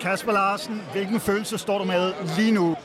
Kasper 0.00 0.32
Larsen, 0.32 0.82
hvilken 0.92 1.20
følelse 1.20 1.58
står 1.58 1.78
du 1.78 1.84
med 1.84 2.12
lige 2.36 2.52
nu? 2.52 2.76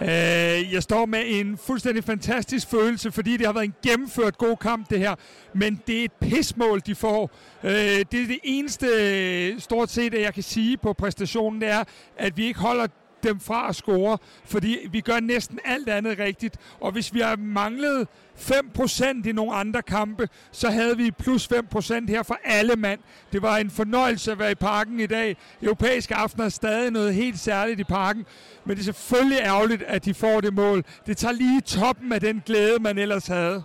Øh, 0.00 0.72
jeg 0.72 0.82
står 0.82 1.06
med 1.06 1.22
en 1.26 1.58
fuldstændig 1.58 2.04
fantastisk 2.04 2.68
følelse, 2.68 3.12
fordi 3.12 3.36
det 3.36 3.46
har 3.46 3.52
været 3.52 3.64
en 3.64 3.74
gennemført 3.86 4.38
god 4.38 4.56
kamp, 4.56 4.90
det 4.90 4.98
her. 4.98 5.14
Men 5.54 5.80
det 5.86 6.00
er 6.00 6.04
et 6.04 6.12
pismål, 6.12 6.80
de 6.86 6.94
får. 6.94 7.30
Øh, 7.64 7.70
det 7.72 8.14
er 8.22 8.26
det 8.26 8.38
eneste, 8.44 9.60
stort 9.60 9.90
set, 9.90 10.14
at 10.14 10.22
jeg 10.22 10.34
kan 10.34 10.42
sige 10.42 10.76
på 10.76 10.92
præstationen, 10.92 11.60
det 11.60 11.70
er, 11.70 11.84
at 12.18 12.36
vi 12.36 12.44
ikke 12.46 12.60
holder 12.60 12.86
dem 13.28 13.40
fra 13.40 13.68
at 13.68 13.76
score, 13.76 14.18
fordi 14.44 14.78
vi 14.90 15.00
gør 15.00 15.20
næsten 15.20 15.58
alt 15.64 15.88
andet 15.88 16.18
rigtigt. 16.18 16.56
Og 16.80 16.92
hvis 16.92 17.14
vi 17.14 17.20
har 17.20 17.36
manglet 17.36 18.08
5% 18.38 19.28
i 19.28 19.32
nogle 19.32 19.54
andre 19.54 19.82
kampe, 19.82 20.28
så 20.52 20.70
havde 20.70 20.96
vi 20.96 21.10
plus 21.10 21.48
5% 21.52 22.08
her 22.08 22.22
for 22.22 22.38
alle 22.44 22.76
mand. 22.76 23.00
Det 23.32 23.42
var 23.42 23.56
en 23.56 23.70
fornøjelse 23.70 24.32
at 24.32 24.38
være 24.38 24.50
i 24.50 24.54
parken 24.54 25.00
i 25.00 25.06
dag. 25.06 25.36
Europæiske 25.62 26.14
aften 26.14 26.42
er 26.42 26.48
stadig 26.48 26.90
noget 26.90 27.14
helt 27.14 27.38
særligt 27.38 27.80
i 27.80 27.84
parken, 27.84 28.26
men 28.64 28.76
det 28.76 28.82
er 28.82 28.84
selvfølgelig 28.84 29.38
ærgerligt, 29.38 29.82
at 29.82 30.04
de 30.04 30.14
får 30.14 30.40
det 30.40 30.54
mål. 30.54 30.84
Det 31.06 31.16
tager 31.16 31.32
lige 31.32 31.60
toppen 31.60 32.12
af 32.12 32.20
den 32.20 32.42
glæde, 32.46 32.78
man 32.80 32.98
ellers 32.98 33.26
havde. 33.26 33.62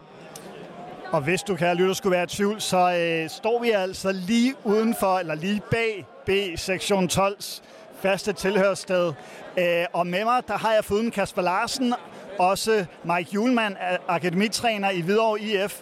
Og 1.11 1.21
hvis 1.21 1.41
du, 1.41 1.55
kan 1.55 1.77
lytte, 1.77 1.95
skulle 1.95 2.15
være 2.15 2.23
i 2.23 2.27
tvivl, 2.27 2.61
så 2.61 2.77
øh, 2.77 3.29
står 3.29 3.61
vi 3.61 3.69
altså 3.69 4.11
lige 4.11 4.55
udenfor, 4.63 5.19
eller 5.19 5.35
lige 5.35 5.61
bag 5.71 6.05
B-sektion 6.25 7.09
12's 7.13 7.61
faste 8.01 8.33
tilhørssted. 8.33 9.13
Øh, 9.57 9.85
og 9.93 10.07
med 10.07 10.23
mig, 10.23 10.41
der 10.47 10.57
har 10.57 10.73
jeg 10.73 10.85
fået 10.85 11.13
Kasper 11.13 11.41
Larsen, 11.41 11.93
også 12.39 12.85
Mike 13.03 13.29
Julemand, 13.33 13.75
akademitræner 14.07 14.89
i 14.89 15.01
Hvidovre 15.01 15.41
IF. 15.41 15.81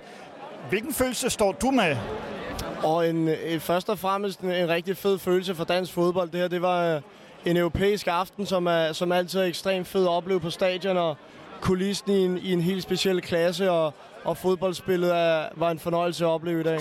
Hvilken 0.69 0.93
følelse 0.93 1.29
står 1.29 1.51
du 1.51 1.71
med? 1.71 1.97
Og 2.83 3.09
en, 3.09 3.27
øh, 3.27 3.59
først 3.59 3.89
og 3.89 3.99
fremmest 3.99 4.39
en, 4.39 4.51
en 4.51 4.69
rigtig 4.69 4.97
fed 4.97 5.19
følelse 5.19 5.55
for 5.55 5.63
dansk 5.63 5.93
fodbold. 5.93 6.29
Det 6.29 6.39
her, 6.39 6.47
det 6.47 6.61
var 6.61 6.95
øh, 6.95 7.01
en 7.45 7.57
europæisk 7.57 8.07
aften, 8.07 8.45
som, 8.45 8.67
er, 8.67 8.93
som 8.93 9.11
altid 9.11 9.39
er 9.39 9.43
ekstremt 9.43 9.87
fed 9.87 10.03
at 10.03 10.09
opleve 10.09 10.39
på 10.39 10.49
stadion, 10.49 10.97
og 10.97 11.17
kulissen 11.61 12.11
i 12.11 12.25
en, 12.25 12.37
i 12.37 12.53
en 12.53 12.61
helt 12.61 12.83
speciel 12.83 13.21
klasse, 13.21 13.71
og, 13.71 13.93
og 14.23 14.37
fodboldspillet 14.37 15.15
er, 15.15 15.45
var 15.55 15.71
en 15.71 15.79
fornøjelse 15.79 16.25
at 16.25 16.29
opleve 16.29 16.59
i 16.59 16.63
dag. 16.63 16.79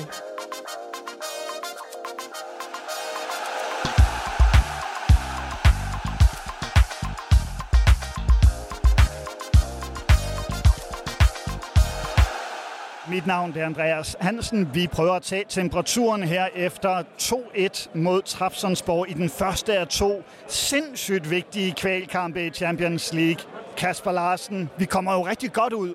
Mit 13.10 13.26
navn 13.26 13.54
er 13.56 13.66
Andreas 13.66 14.16
Hansen. 14.20 14.74
Vi 14.74 14.86
prøver 14.86 15.12
at 15.12 15.22
tage 15.22 15.44
temperaturen 15.48 16.22
her 16.22 16.46
efter 16.54 17.02
2-1 17.18 17.88
mod 17.94 18.22
Trabzonsborg 18.22 19.10
i 19.10 19.12
den 19.12 19.30
første 19.30 19.78
af 19.78 19.88
to 19.88 20.22
sindssygt 20.48 21.30
vigtige 21.30 21.72
kvalkampe 21.72 22.46
i 22.46 22.50
Champions 22.50 23.12
League. 23.12 23.44
Kasper 23.76 24.12
Larsen, 24.12 24.70
vi 24.78 24.84
kommer 24.84 25.14
jo 25.14 25.26
rigtig 25.26 25.52
godt 25.52 25.72
ud. 25.72 25.94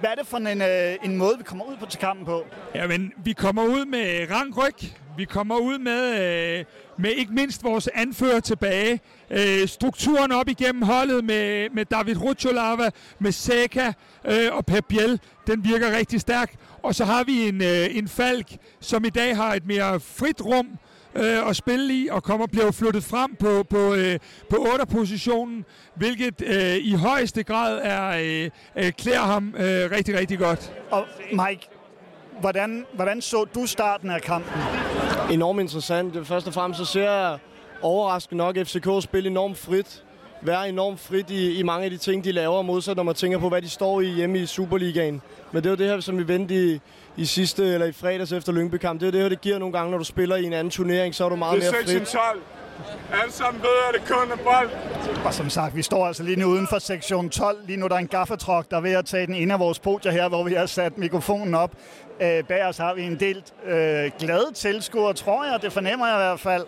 Hvad 0.00 0.10
er 0.10 0.14
det 0.14 0.26
for 0.26 0.36
en, 0.36 0.62
øh, 0.62 0.94
en 1.04 1.16
måde, 1.16 1.38
vi 1.38 1.44
kommer 1.44 1.64
ud 1.64 1.76
på 1.76 1.86
til 1.86 2.00
kampen 2.00 2.26
på? 2.26 2.44
Jamen, 2.74 3.12
vi 3.16 3.32
kommer 3.32 3.62
ud 3.62 3.84
med 3.84 4.30
rang 4.30 4.58
ryg. 4.58 4.90
Vi 5.16 5.24
kommer 5.24 5.56
ud 5.56 5.78
med, 5.78 6.20
øh, 6.58 6.64
med 6.98 7.10
ikke 7.10 7.32
mindst 7.32 7.64
vores 7.64 7.88
anfører 7.94 8.40
tilbage. 8.40 9.00
Øh, 9.30 9.68
strukturen 9.68 10.32
op 10.32 10.48
igennem 10.48 10.82
holdet 10.82 11.24
med, 11.24 11.70
med 11.70 11.84
David 11.84 12.16
Rucholava, 12.16 12.90
med 13.18 13.32
Seca 13.32 13.92
øh, 14.24 14.48
og 14.52 14.66
Pep 14.66 14.84
Biel, 14.88 15.20
den 15.46 15.64
virker 15.64 15.96
rigtig 15.96 16.20
stærk. 16.20 16.54
Og 16.82 16.94
så 16.94 17.04
har 17.04 17.24
vi 17.24 17.48
en, 17.48 17.62
øh, 17.62 17.96
en 17.96 18.08
Falk, 18.08 18.56
som 18.80 19.04
i 19.04 19.10
dag 19.10 19.36
har 19.36 19.54
et 19.54 19.66
mere 19.66 20.00
frit 20.00 20.40
rum 20.40 20.68
øh, 21.14 21.48
at 21.48 21.56
spille 21.56 21.94
i, 21.94 22.08
og 22.08 22.22
kommer 22.22 22.46
bliver 22.46 22.70
flyttet 22.70 23.04
frem 23.04 23.36
på, 23.36 23.62
på, 23.70 23.94
øh, 23.94 24.18
på 24.50 24.56
8-positionen, 24.56 25.64
hvilket 25.94 26.42
øh, 26.42 26.76
i 26.76 26.92
højeste 26.92 27.42
grad 27.42 27.80
er 27.82 28.08
øh, 28.08 28.50
øh, 28.84 28.92
klæder 28.92 29.20
ham 29.20 29.54
øh, 29.58 29.90
rigtig, 29.90 30.18
rigtig 30.18 30.38
godt. 30.38 30.72
Og 30.90 31.06
Mike, 31.32 31.68
hvordan, 32.40 32.86
hvordan 32.92 33.20
så 33.20 33.44
du 33.54 33.66
starten 33.66 34.10
af 34.10 34.22
kampen? 34.22 34.62
Enormt 35.30 35.60
interessant. 35.60 36.26
Først 36.26 36.46
og 36.46 36.54
fremmest 36.54 36.78
så 36.78 36.84
ser 36.84 37.10
jeg 37.12 37.38
overraskende 37.82 38.38
nok 38.38 38.56
FCK 38.56 38.88
spille 39.02 39.30
enormt 39.30 39.58
frit. 39.58 40.04
Være 40.42 40.68
enormt 40.68 41.00
frit 41.00 41.30
i, 41.30 41.58
i 41.58 41.62
mange 41.62 41.84
af 41.84 41.90
de 41.90 41.96
ting, 41.96 42.24
de 42.24 42.32
laver, 42.32 42.62
modsat 42.62 42.96
når 42.96 43.02
man 43.02 43.14
tænker 43.14 43.38
på, 43.38 43.48
hvad 43.48 43.62
de 43.62 43.68
står 43.68 44.00
i 44.00 44.06
hjemme 44.06 44.38
i 44.38 44.46
Superligaen. 44.46 45.22
Men 45.52 45.62
det 45.62 45.66
er 45.66 45.70
jo 45.70 45.76
det 45.76 45.86
her, 45.86 46.00
som 46.00 46.18
vi 46.18 46.28
vendte 46.28 46.72
i, 46.72 46.80
i 47.16 47.24
sidste 47.24 47.64
eller 47.64 47.86
i 47.86 47.92
fredags 47.92 48.32
efter 48.32 48.52
Lyngby-kamp. 48.52 49.00
Det 49.00 49.06
er 49.06 49.10
det 49.10 49.20
her, 49.20 49.28
det 49.28 49.40
giver 49.40 49.58
nogle 49.58 49.72
gange, 49.72 49.90
når 49.90 49.98
du 49.98 50.04
spiller 50.04 50.36
i 50.36 50.44
en 50.44 50.52
anden 50.52 50.70
turnering, 50.70 51.14
så 51.14 51.24
er 51.24 51.28
du 51.28 51.36
meget 51.36 51.58
mere 51.58 51.72
frit. 51.72 52.16
Er 53.12 53.16
alle 53.20 53.32
sammen 53.32 53.62
ved, 53.62 53.68
at 53.88 54.00
det 54.00 54.08
kun 54.08 54.32
er 54.32 54.36
bold. 54.36 54.70
Og 55.24 55.34
som 55.34 55.50
sagt, 55.50 55.76
vi 55.76 55.82
står 55.82 56.06
altså 56.06 56.22
lige 56.22 56.36
nu 56.36 56.46
uden 56.46 56.66
for 56.66 56.78
sektion 56.78 57.30
12. 57.30 57.66
Lige 57.66 57.76
nu 57.76 57.86
der 57.86 57.94
er 57.94 57.98
en 57.98 58.08
gaffetrok, 58.08 58.70
der 58.70 58.76
er 58.76 58.80
ved 58.80 58.92
at 58.92 59.06
tage 59.06 59.26
den 59.26 59.34
ene 59.34 59.52
af 59.52 59.58
vores 59.60 59.78
podier 59.78 60.12
her, 60.12 60.28
hvor 60.28 60.44
vi 60.44 60.54
har 60.54 60.66
sat 60.66 60.98
mikrofonen 60.98 61.54
op. 61.54 61.70
Øh, 62.20 62.44
bag 62.44 62.64
os 62.64 62.78
har 62.78 62.94
vi 62.94 63.02
en 63.02 63.20
del 63.20 63.42
øh, 63.64 64.10
glade 64.18 64.52
tilskuere, 64.54 65.12
tror 65.12 65.44
jeg. 65.44 65.62
Det 65.62 65.72
fornemmer 65.72 66.06
jeg 66.06 66.16
i 66.16 66.18
hvert 66.18 66.40
fald. 66.40 66.64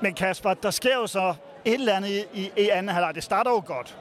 Men 0.00 0.14
Kasper, 0.14 0.54
der 0.54 0.70
sker 0.70 0.94
jo 0.94 1.06
så 1.06 1.34
et 1.64 1.74
eller 1.74 1.94
andet 1.94 2.08
i, 2.08 2.24
i, 2.34 2.50
i 2.56 2.68
anden 2.68 2.88
halvleg. 2.88 3.14
Det 3.14 3.22
starter 3.22 3.50
jo 3.50 3.62
godt. 3.66 3.96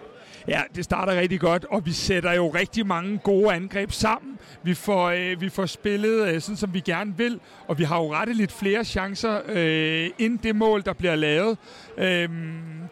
Ja, 0.47 0.61
det 0.75 0.85
starter 0.85 1.19
rigtig 1.19 1.39
godt, 1.39 1.65
og 1.69 1.85
vi 1.85 1.91
sætter 1.91 2.33
jo 2.33 2.49
rigtig 2.49 2.87
mange 2.87 3.17
gode 3.17 3.53
angreb 3.53 3.91
sammen. 3.91 4.39
Vi 4.63 4.73
får, 4.73 5.09
øh, 5.09 5.41
vi 5.41 5.49
får 5.49 5.65
spillet 5.65 6.27
øh, 6.27 6.41
sådan, 6.41 6.57
som 6.57 6.73
vi 6.73 6.79
gerne 6.79 7.17
vil, 7.17 7.39
og 7.67 7.79
vi 7.79 7.83
har 7.83 7.97
jo 7.97 8.13
rettet 8.13 8.35
lidt 8.35 8.51
flere 8.51 8.83
chancer 8.83 9.41
øh, 9.47 10.09
ind 10.19 10.39
det 10.39 10.55
mål, 10.55 10.81
der 10.85 10.93
bliver 10.93 11.15
lavet, 11.15 11.57
øh, 11.97 12.29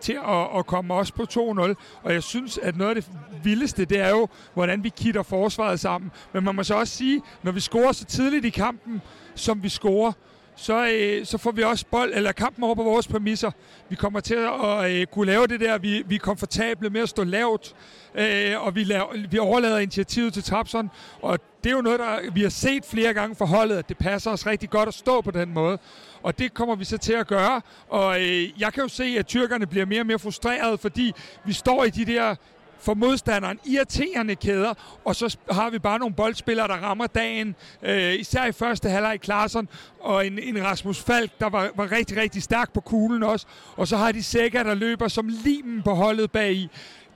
til 0.01 0.19
at, 0.27 0.57
at 0.57 0.65
komme 0.65 0.93
også 0.93 1.13
på 1.13 1.23
2-0. 1.23 1.99
Og 2.03 2.13
jeg 2.13 2.23
synes, 2.23 2.57
at 2.57 2.77
noget 2.77 2.95
af 2.97 3.03
det 3.03 3.11
vildeste, 3.43 3.85
det 3.85 3.99
er 3.99 4.09
jo, 4.09 4.27
hvordan 4.53 4.83
vi 4.83 4.89
kitter 4.89 5.23
forsvaret 5.23 5.79
sammen. 5.79 6.11
Men 6.33 6.43
man 6.43 6.55
må 6.55 6.63
så 6.63 6.75
også 6.75 6.97
sige, 6.97 7.21
når 7.43 7.51
vi 7.51 7.59
scorer 7.59 7.91
så 7.91 8.05
tidligt 8.05 8.45
i 8.45 8.49
kampen, 8.49 9.01
som 9.35 9.63
vi 9.63 9.69
scorer, 9.69 10.11
så, 10.55 10.87
øh, 10.93 11.25
så 11.25 11.37
får 11.37 11.51
vi 11.51 11.63
også 11.63 11.85
bold, 11.91 12.13
eller 12.13 12.31
kampen 12.31 12.63
over 12.63 12.75
på 12.75 12.83
vores 12.83 13.07
præmisser. 13.07 13.51
Vi 13.89 13.95
kommer 13.95 14.19
til 14.19 14.35
at 14.35 14.91
øh, 14.91 15.05
kunne 15.05 15.25
lave 15.25 15.47
det 15.47 15.59
der. 15.59 15.77
Vi, 15.77 16.03
vi 16.07 16.15
er 16.15 16.19
komfortable 16.19 16.89
med 16.89 17.01
at 17.01 17.09
stå 17.09 17.23
lavt, 17.23 17.75
øh, 18.15 18.65
og 18.65 18.75
vi, 18.75 18.83
laver, 18.83 19.27
vi 19.29 19.37
overlader 19.37 19.77
initiativet 19.77 20.33
til 20.33 20.43
Trapson. 20.43 20.89
Og 21.21 21.39
det 21.63 21.69
er 21.71 21.75
jo 21.75 21.81
noget, 21.81 21.99
der 21.99 22.31
vi 22.33 22.41
har 22.41 22.49
set 22.49 22.85
flere 22.85 23.13
gange 23.13 23.35
for 23.35 23.45
holdet, 23.45 23.77
at 23.77 23.89
det 23.89 23.97
passer 23.97 24.31
os 24.31 24.47
rigtig 24.47 24.69
godt 24.69 24.87
at 24.87 24.93
stå 24.93 25.21
på 25.21 25.31
den 25.31 25.53
måde. 25.53 25.77
Og 26.23 26.39
det 26.39 26.53
kommer 26.53 26.75
vi 26.75 26.85
så 26.85 26.97
til 26.97 27.13
at 27.13 27.27
gøre. 27.27 27.61
Og 27.89 28.21
øh, 28.21 28.61
jeg 28.61 28.73
kan 28.73 28.83
jo 28.83 28.89
se, 28.89 29.15
at 29.19 29.27
tyrkerne 29.27 29.67
bliver 29.67 29.85
mere 29.85 29.99
og 29.99 30.07
mere 30.07 30.19
frustrerede, 30.19 30.77
fordi 30.77 31.13
vi 31.45 31.53
står 31.53 31.83
i 31.83 31.89
de 31.89 32.05
der 32.05 32.35
for 32.81 32.93
modstanderen 32.93 33.59
irriterende 33.65 34.35
kæder, 34.35 34.73
og 35.05 35.15
så 35.15 35.37
har 35.51 35.69
vi 35.69 35.79
bare 35.79 35.99
nogle 35.99 36.15
boldspillere, 36.15 36.67
der 36.67 36.73
rammer 36.73 37.07
dagen, 37.07 37.55
øh, 37.83 38.13
især 38.13 38.45
i 38.45 38.51
første 38.51 38.89
halvleg 38.89 39.19
Klaarsson, 39.21 39.69
og 39.99 40.27
en, 40.27 40.39
en 40.39 40.63
Rasmus 40.63 40.99
Falk, 41.01 41.31
der 41.39 41.49
var, 41.49 41.69
var 41.75 41.91
rigtig, 41.91 42.17
rigtig 42.17 42.43
stærk 42.43 42.73
på 42.73 42.81
kuglen 42.81 43.23
også, 43.23 43.45
og 43.75 43.87
så 43.87 43.97
har 43.97 44.11
de 44.11 44.23
Sækker, 44.23 44.63
der 44.63 44.73
løber 44.73 45.07
som 45.07 45.29
limen 45.43 45.83
på 45.83 45.93
holdet 45.93 46.31
bag 46.31 46.53
i. 46.53 46.69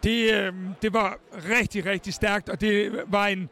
Det, 0.04 0.34
øh, 0.34 0.54
det 0.82 0.94
var 0.94 1.18
rigtig, 1.60 1.86
rigtig 1.86 2.14
stærkt, 2.14 2.50
og 2.50 2.62
det 2.62 2.92
var 3.08 3.28
en 3.28 3.50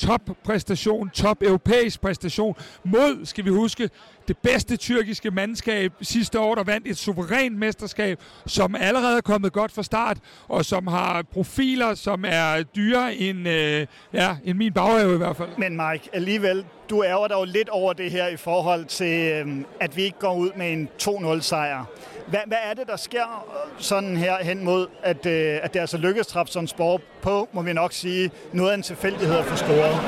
top-præstation, 0.00 1.10
top-europæisk 1.10 2.00
præstation 2.00 2.54
mod, 2.84 3.26
skal 3.26 3.44
vi 3.44 3.50
huske, 3.50 3.90
det 4.28 4.38
bedste 4.38 4.76
tyrkiske 4.76 5.30
mandskab 5.30 5.92
sidste 6.02 6.40
år, 6.40 6.54
der 6.54 6.64
vandt 6.64 6.88
et 6.88 6.96
suverænt 6.96 7.58
mesterskab, 7.58 8.18
som 8.46 8.74
allerede 8.74 9.16
er 9.16 9.20
kommet 9.20 9.52
godt 9.52 9.72
fra 9.72 9.82
start, 9.82 10.18
og 10.48 10.64
som 10.64 10.86
har 10.86 11.22
profiler, 11.22 11.94
som 11.94 12.24
er 12.26 12.62
dyre 12.62 13.14
end, 13.14 13.48
øh, 13.48 13.86
ja, 14.12 14.36
end 14.44 14.58
min 14.58 14.72
baghave 14.72 15.14
i 15.14 15.16
hvert 15.16 15.36
fald. 15.36 15.48
Men 15.58 15.76
Mike, 15.76 16.08
alligevel, 16.12 16.64
du 16.90 17.04
ærger 17.04 17.28
dig 17.28 17.34
jo 17.34 17.44
lidt 17.44 17.68
over 17.68 17.92
det 17.92 18.10
her 18.10 18.26
i 18.26 18.36
forhold 18.36 18.84
til, 18.84 19.32
øhm, 19.32 19.66
at 19.80 19.96
vi 19.96 20.02
ikke 20.02 20.18
går 20.18 20.34
ud 20.34 20.50
med 20.56 20.72
en 20.72 20.88
2-0-sejr. 21.02 21.84
Hvad, 22.26 22.40
hvad 22.46 22.58
er 22.64 22.74
det, 22.74 22.86
der 22.86 22.96
sker 22.96 23.22
øh, 23.22 23.82
sådan 23.82 24.16
her 24.16 24.36
hen 24.44 24.64
mod, 24.64 24.86
at, 25.02 25.26
øh, 25.26 25.58
at 25.62 25.74
det 25.74 25.80
altså 25.80 25.96
lykkes 25.96 26.26
Trabzonspor 26.26 27.00
på, 27.22 27.48
må 27.52 27.62
vi 27.62 27.72
nok 27.72 27.92
sige, 27.92 28.30
noget 28.52 28.70
af 28.70 28.74
en 28.74 28.82
tilfældighed 28.82 29.36
at 29.36 29.44
få 29.44 29.56
scoret? 29.56 30.00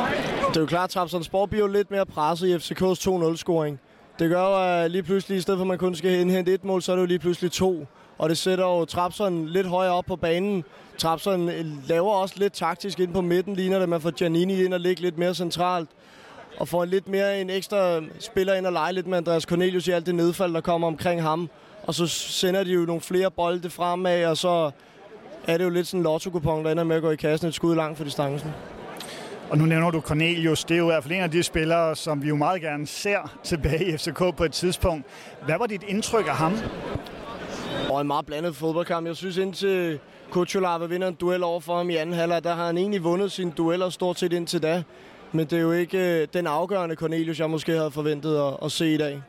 Det 0.49 0.56
er 0.56 0.61
jo 0.61 0.67
klart, 0.67 0.84
at 0.84 0.90
Trabzonspor 0.90 1.46
bliver 1.46 1.67
jo 1.67 1.73
lidt 1.73 1.90
mere 1.90 2.06
presset 2.06 2.49
i 2.49 2.55
FCK's 2.55 3.08
2-0-scoring. 3.08 3.81
Det 4.19 4.31
gør 4.31 4.43
jo, 4.43 4.82
at 4.85 4.90
lige 4.90 5.02
pludselig, 5.02 5.38
i 5.38 5.40
stedet 5.40 5.58
for 5.58 5.64
at 5.64 5.69
man 5.69 5.78
kun 5.78 5.94
skal 5.94 6.11
indhente 6.11 6.55
et 6.55 6.64
mål, 6.64 6.82
så 6.82 6.93
er 6.93 6.96
det 6.96 7.00
jo 7.02 7.06
lige 7.06 7.19
pludselig 7.19 7.52
to. 7.52 7.87
Og 8.19 8.28
det 8.28 8.38
sætter 8.38 8.64
jo 8.64 8.85
Trapson 8.85 9.46
lidt 9.46 9.67
højere 9.67 9.93
op 9.93 10.05
på 10.05 10.17
banen. 10.17 10.64
Trapson 10.99 11.50
laver 11.87 12.12
også 12.12 12.35
lidt 12.38 12.52
taktisk 12.52 13.00
ind 13.00 13.12
på 13.12 13.20
midten, 13.20 13.56
ligner 13.56 13.78
det, 13.78 13.88
man 13.88 14.00
får 14.00 14.11
Giannini 14.11 14.64
ind 14.64 14.75
og 14.75 14.81
ligger 14.81 15.02
lidt 15.02 15.19
mere 15.19 15.35
centralt. 15.35 15.88
Og 16.58 16.69
får 16.69 16.84
lidt 16.84 17.08
mere 17.08 17.40
en 17.40 17.50
ekstra 17.50 18.00
spiller 18.19 18.54
ind 18.54 18.66
og 18.66 18.72
lege 18.72 18.93
lidt 18.93 19.06
med 19.06 19.19
Andreas 19.19 19.43
Cornelius 19.43 19.88
i 19.88 19.90
alt 19.90 20.06
det 20.06 20.14
nedfald, 20.14 20.54
der 20.54 20.60
kommer 20.60 20.87
omkring 20.87 21.22
ham. 21.22 21.50
Og 21.82 21.94
så 21.94 22.06
sender 22.06 22.64
de 22.64 22.72
jo 22.72 22.81
nogle 22.81 23.00
flere 23.00 23.31
bolde 23.31 23.70
fremad, 23.70 24.25
og 24.25 24.37
så 24.37 24.70
er 25.46 25.58
det 25.58 25.64
jo 25.64 25.70
lidt 25.70 25.87
sådan 25.87 26.00
en 26.00 26.04
lotto 26.04 26.31
der 26.31 26.70
ender 26.70 26.84
med 26.84 26.96
at 26.96 27.02
gå 27.02 27.10
i 27.10 27.16
kassen 27.16 27.49
et 27.49 27.54
skud 27.54 27.75
langt 27.75 27.96
for 27.96 28.04
distancen. 28.04 28.50
Og 29.50 29.58
nu 29.58 29.64
nævner 29.64 29.90
du 29.90 30.00
Cornelius. 30.00 30.64
Det 30.64 30.75
er 30.75 30.78
jo 30.78 30.84
i 30.84 30.93
hvert 30.93 31.02
fald 31.02 31.14
en 31.14 31.20
af 31.20 31.31
de 31.31 31.43
spillere, 31.43 31.96
som 31.96 32.22
vi 32.22 32.28
jo 32.28 32.37
meget 32.37 32.60
gerne 32.60 32.87
ser 32.87 33.38
tilbage 33.44 33.84
i 33.84 33.96
FCK 33.96 34.19
på 34.37 34.44
et 34.44 34.52
tidspunkt. 34.52 35.06
Hvad 35.44 35.54
var 35.58 35.66
dit 35.66 35.82
indtryk 35.88 36.26
af 36.26 36.37
ham? 36.37 36.58
Og 37.90 38.00
en 38.00 38.06
meget 38.06 38.26
blandet 38.26 38.56
fodboldkamp. 38.56 39.06
Jeg 39.06 39.16
synes 39.16 39.37
indtil 39.37 39.99
Kuchulava 40.31 40.87
vinder 40.87 41.08
en 41.08 41.14
duel 41.14 41.43
over 41.43 41.60
for 41.60 41.76
ham 41.76 41.90
i 41.90 41.96
anden 41.96 42.14
halvleg, 42.14 42.44
der 42.44 42.54
har 42.54 42.66
han 42.66 42.78
egentlig 42.78 43.04
vundet 43.04 43.32
sine 43.32 43.50
dueller 43.50 43.90
stort 43.90 44.19
set 44.19 44.32
indtil 44.32 44.62
da. 44.62 44.82
Men 45.32 45.46
det 45.46 45.58
er 45.58 45.62
jo 45.62 45.73
ikke 45.73 46.20
øh, 46.23 46.29
den 46.32 46.46
afgørende 46.46 46.94
Cornelius, 46.94 47.40
jeg 47.40 47.50
måske 47.50 47.73
havde 47.73 47.90
forventet 47.90 48.37
at, 48.37 48.56
at 48.64 48.73
se 48.73 48.94
i 48.94 48.96
dag. 48.96 49.23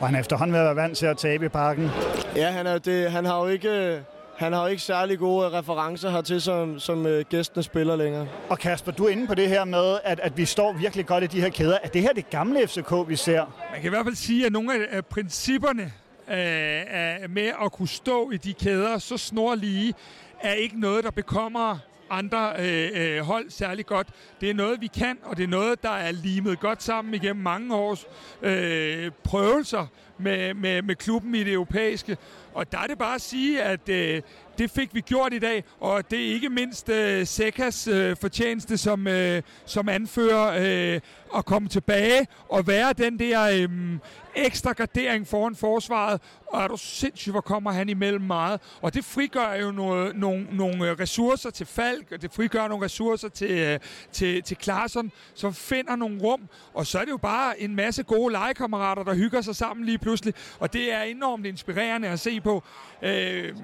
Og 0.00 0.08
han 0.08 0.20
efterhånden 0.20 0.54
vil 0.56 0.64
være 0.64 0.76
vant 0.76 0.96
til 0.96 1.06
at 1.06 1.16
tabe 1.16 1.46
i 1.46 1.48
parken. 1.48 1.90
Ja, 2.36 2.50
han, 2.50 2.66
er 2.66 2.78
det, 2.78 3.10
han 3.10 3.24
har 3.24 3.40
jo 3.40 3.46
ikke... 3.46 4.02
Han 4.36 4.52
har 4.52 4.62
jo 4.62 4.66
ikke 4.66 4.82
særlig 4.82 5.18
gode 5.18 5.50
referencer 5.50 6.10
hertil, 6.10 6.40
som, 6.40 6.78
som 6.78 7.06
øh, 7.06 7.24
gæstene 7.28 7.62
spiller 7.62 7.96
længere. 7.96 8.28
Og 8.48 8.58
Kasper, 8.58 8.92
du 8.92 9.04
er 9.04 9.08
inde 9.08 9.26
på 9.26 9.34
det 9.34 9.48
her 9.48 9.64
med, 9.64 9.98
at, 10.04 10.20
at 10.20 10.36
vi 10.36 10.44
står 10.44 10.72
virkelig 10.72 11.06
godt 11.06 11.24
i 11.24 11.26
de 11.26 11.40
her 11.40 11.48
kæder. 11.48 11.78
Er 11.82 11.88
det 11.88 12.02
her 12.02 12.12
det 12.12 12.30
gamle 12.30 12.66
FCK, 12.68 12.92
vi 13.08 13.16
ser? 13.16 13.44
Man 13.72 13.80
kan 13.80 13.88
i 13.88 13.88
hvert 13.88 14.06
fald 14.06 14.14
sige, 14.14 14.46
at 14.46 14.52
nogle 14.52 14.88
af 14.90 15.06
principperne 15.06 15.92
øh, 16.28 17.30
med 17.30 17.50
at 17.64 17.72
kunne 17.72 17.88
stå 17.88 18.30
i 18.30 18.36
de 18.36 18.52
kæder 18.52 18.98
så 18.98 19.16
snorlige, 19.16 19.94
er 20.40 20.52
ikke 20.52 20.80
noget, 20.80 21.04
der 21.04 21.10
bekommer 21.10 21.78
andre 22.12 22.52
øh, 22.58 22.90
øh, 22.94 23.20
hold 23.20 23.50
særlig 23.50 23.86
godt. 23.86 24.08
Det 24.40 24.50
er 24.50 24.54
noget, 24.54 24.80
vi 24.80 24.86
kan, 24.86 25.18
og 25.22 25.36
det 25.36 25.42
er 25.42 25.48
noget, 25.48 25.82
der 25.82 25.90
er 25.90 26.12
limet 26.12 26.60
godt 26.60 26.82
sammen 26.82 27.14
igennem 27.14 27.42
mange 27.42 27.74
års 27.74 28.06
øh, 28.42 29.10
prøvelser 29.24 29.86
med, 30.18 30.54
med, 30.54 30.82
med 30.82 30.94
klubben 30.94 31.34
i 31.34 31.44
det 31.44 31.52
europæiske. 31.52 32.16
Og 32.54 32.72
der 32.72 32.78
er 32.78 32.86
det 32.86 32.98
bare 32.98 33.14
at 33.14 33.20
sige, 33.20 33.62
at 33.62 33.88
øh, 33.88 34.22
det 34.58 34.70
fik 34.70 34.94
vi 34.94 35.00
gjort 35.00 35.32
i 35.32 35.38
dag, 35.38 35.64
og 35.80 36.10
det 36.10 36.28
er 36.28 36.34
ikke 36.34 36.48
mindst 36.48 36.88
øh, 36.88 37.26
Sekas 37.26 37.88
øh, 37.88 38.16
fortjeneste 38.16 38.78
som, 38.78 39.06
øh, 39.06 39.42
som 39.66 39.88
anfører 39.88 40.94
øh, 40.94 41.00
at 41.36 41.44
komme 41.44 41.68
tilbage 41.68 42.26
og 42.48 42.66
være 42.66 42.92
den 42.92 43.18
der 43.18 43.62
øhm, 43.62 44.00
ekstra 44.34 44.72
gardering 44.72 45.26
foran 45.26 45.56
forsvaret. 45.56 46.20
Og 46.46 46.62
er 46.62 46.68
du 46.68 46.76
sindssygt, 46.76 47.32
hvor 47.32 47.40
kommer 47.40 47.72
han 47.72 47.88
imellem 47.88 48.24
meget. 48.24 48.60
Og 48.82 48.94
det 48.94 49.04
frigør 49.04 49.54
jo 49.54 49.70
nogle, 49.70 50.12
nogle, 50.14 50.46
nogle 50.52 50.94
ressourcer 50.94 51.50
til 51.50 51.66
Falk, 51.66 52.12
og 52.12 52.22
det 52.22 52.32
frigør 52.32 52.68
nogle 52.68 52.84
ressourcer 52.84 53.28
til, 53.28 53.50
øh, 53.50 53.78
til, 54.12 54.42
til 54.42 54.56
Klaarsson, 54.56 55.12
som 55.34 55.54
finder 55.54 55.96
nogle 55.96 56.22
rum. 56.22 56.48
Og 56.74 56.86
så 56.86 56.98
er 56.98 57.04
det 57.04 57.10
jo 57.10 57.16
bare 57.16 57.60
en 57.60 57.76
masse 57.76 58.02
gode 58.02 58.32
legekammerater, 58.32 59.02
der 59.02 59.14
hygger 59.14 59.40
sig 59.40 59.56
sammen 59.56 59.86
lige 59.86 59.98
pludselig. 59.98 60.34
Og 60.58 60.72
det 60.72 60.92
er 60.92 61.02
enormt 61.02 61.46
inspirerende 61.46 62.08
at 62.08 62.20
se 62.20 62.40
på. 62.40 62.62
Øh, 63.02 63.54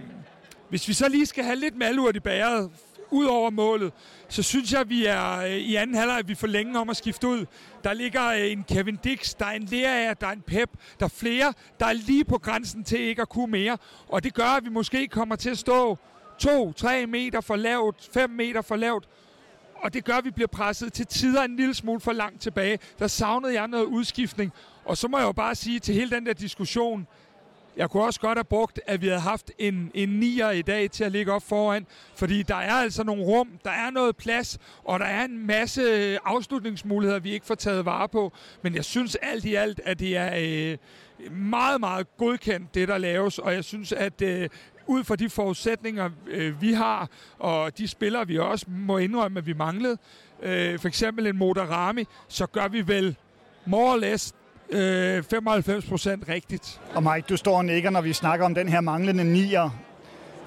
hvis 0.69 0.89
vi 0.89 0.93
så 0.93 1.09
lige 1.09 1.27
skal 1.27 1.45
have 1.45 1.57
lidt 1.57 1.77
malurt 1.77 2.17
i 2.17 2.21
bæret, 2.21 2.71
ud 3.11 3.25
over 3.25 3.51
målet, 3.51 3.93
så 4.29 4.43
synes 4.43 4.73
jeg, 4.73 4.81
at 4.81 4.89
vi 4.89 5.07
er 5.07 5.39
øh, 5.39 5.51
i 5.51 5.75
anden 5.75 5.97
halvleg, 5.97 6.19
at 6.19 6.29
vi 6.29 6.35
får 6.35 6.47
længe 6.47 6.79
om 6.79 6.91
at 6.91 6.97
skifte 6.97 7.29
ud. 7.29 7.47
Der 7.85 7.93
ligger 7.93 8.27
øh, 8.27 8.53
en 8.53 8.65
Kevin 8.69 8.97
Dix, 8.97 9.35
der 9.35 9.47
er 9.47 9.51
en 9.51 9.63
Lerager, 9.63 10.15
der 10.15 10.27
er 10.27 10.33
en 10.33 10.43
Pep, 10.47 10.71
der 11.01 11.05
er 11.05 11.11
flere, 11.11 11.53
der 11.81 11.87
er 11.87 11.93
lige 11.93 12.25
på 12.25 12.39
grænsen 12.39 12.85
til 12.85 13.01
ikke 13.01 13.23
at 13.23 13.29
kunne 13.29 13.51
mere. 13.51 13.79
Og 14.09 14.25
det 14.25 14.35
gør, 14.35 14.45
at 14.57 14.65
vi 14.65 14.71
måske 14.71 15.09
kommer 15.09 15.37
til 15.37 15.51
at 15.51 15.59
stå 15.59 15.99
2-3 16.43 17.07
meter 17.07 17.41
for 17.41 17.57
lavt, 17.57 18.09
5 18.13 18.31
meter 18.31 18.63
for 18.63 18.77
lavt. 18.77 19.09
Og 19.83 19.95
det 19.95 20.05
gør, 20.05 20.15
at 20.15 20.25
vi 20.25 20.31
bliver 20.31 20.49
presset 20.49 20.93
til 20.93 21.07
tider 21.07 21.43
en 21.43 21.57
lille 21.57 21.75
smule 21.75 22.01
for 22.01 22.13
langt 22.13 22.41
tilbage. 22.43 22.79
Der 22.99 23.07
savnede 23.07 23.55
jeg 23.55 23.69
noget 23.69 23.85
udskiftning. 23.85 24.53
Og 24.85 24.97
så 24.97 25.09
må 25.09 25.19
jeg 25.19 25.27
jo 25.27 25.33
bare 25.33 25.55
sige 25.55 25.81
til 25.81 25.95
hele 25.95 26.11
den 26.11 26.27
der 26.27 26.33
diskussion, 26.33 27.07
jeg 27.79 27.91
kunne 27.91 28.03
også 28.03 28.21
godt 28.21 28.39
have 28.39 28.45
brugt, 28.45 28.81
at 28.87 29.03
vi 29.03 29.07
havde 29.07 29.21
haft 29.21 29.51
en, 29.59 29.91
en 29.95 30.09
nier 30.09 30.51
i 30.51 30.63
dag 30.63 30.91
til 30.91 31.05
at 31.05 31.13
ligge 31.13 31.33
op 31.33 31.43
foran, 31.43 31.87
fordi 32.17 32.43
der 32.43 32.55
er 32.55 32.73
altså 32.73 33.05
nogle 33.05 33.23
rum, 33.23 33.49
der 33.65 33.71
er 33.71 33.91
noget 33.91 34.17
plads, 34.17 34.59
og 34.85 35.01
der 35.01 35.07
er 35.07 35.25
en 35.25 35.47
masse 35.47 35.83
øh, 35.83 36.19
afslutningsmuligheder, 36.25 37.19
vi 37.19 37.31
ikke 37.31 37.47
får 37.47 37.55
taget 37.55 37.85
vare 37.85 38.09
på. 38.09 38.33
Men 38.63 38.75
jeg 38.75 38.85
synes 38.85 39.17
alt 39.23 39.45
i 39.45 39.55
alt, 39.55 39.81
at 39.85 39.99
det 39.99 40.17
er 40.17 40.31
øh, 40.39 40.79
meget, 41.33 41.81
meget 41.81 42.17
godkendt, 42.17 42.75
det 42.75 42.89
der 42.89 42.99
laves, 42.99 43.39
og 43.39 43.55
jeg 43.55 43.65
synes, 43.65 43.93
at 43.93 44.23
øh, 44.23 44.49
ud 44.87 45.05
fra 45.05 45.17
de 45.17 45.31
forudsætninger, 45.31 46.11
øh, 46.27 46.63
vi 46.63 46.73
har, 46.73 47.09
og 47.39 47.79
de 47.79 47.89
spillere, 47.89 48.27
vi 48.27 48.39
også 48.39 48.67
må 48.69 48.99
indrømme, 48.99 49.39
at 49.39 49.47
vi 49.47 49.53
manglede, 49.53 49.99
øh, 50.43 50.79
for 50.79 50.89
eksempel 50.89 51.27
en 51.27 51.37
Motorami, 51.37 52.05
så 52.29 52.47
gør 52.47 52.69
vi 52.69 52.89
vel 52.89 53.17
more 53.67 53.93
or 53.93 53.97
less 53.97 54.35
øh, 54.71 55.23
95 55.23 55.87
procent 55.87 56.29
rigtigt. 56.29 56.81
Og 56.95 57.03
Mike, 57.03 57.27
du 57.29 57.37
står 57.37 57.57
og 57.57 57.65
nikker, 57.65 57.91
når 57.91 58.01
vi 58.01 58.13
snakker 58.13 58.47
om 58.47 58.55
den 58.55 58.69
her 58.69 58.81
manglende 58.81 59.25
nier. 59.25 59.71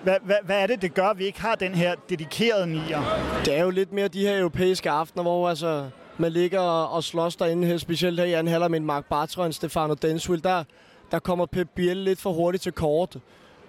Hvad, 0.04 0.16
hvad, 0.24 0.36
hvad 0.44 0.62
er 0.62 0.68
det, 0.68 0.82
det 0.82 0.94
gør, 0.94 1.08
at 1.08 1.20
vi 1.20 1.26
ikke 1.26 1.42
har 1.42 1.56
den 1.56 1.76
her 1.76 1.96
dedikerede 2.10 2.68
nier? 2.68 3.02
Det 3.46 3.58
er 3.58 3.64
jo 3.64 3.70
lidt 3.70 3.94
mere 3.94 4.08
de 4.08 4.22
her 4.22 4.40
europæiske 4.40 4.90
aftener, 4.90 5.24
hvor 5.24 5.50
altså, 5.50 5.90
man 6.18 6.32
ligger 6.32 6.60
og 6.60 7.04
slås 7.04 7.36
derinde, 7.36 7.68
her, 7.68 7.78
specielt 7.78 8.20
her 8.20 8.26
i 8.26 8.34
anden 8.34 8.52
halvleg 8.52 8.72
med 8.72 8.80
Mark 8.80 9.06
Bartra 9.06 9.44
og 9.44 9.54
Stefano 9.54 9.94
Denswil. 9.94 10.44
Der, 10.44 10.64
der 11.12 11.20
kommer 11.20 11.46
Pep 11.46 11.68
Biel 11.76 11.98
lidt 11.98 12.22
for 12.22 12.32
hurtigt 12.32 12.64
til 12.64 12.72
kort. 12.72 13.18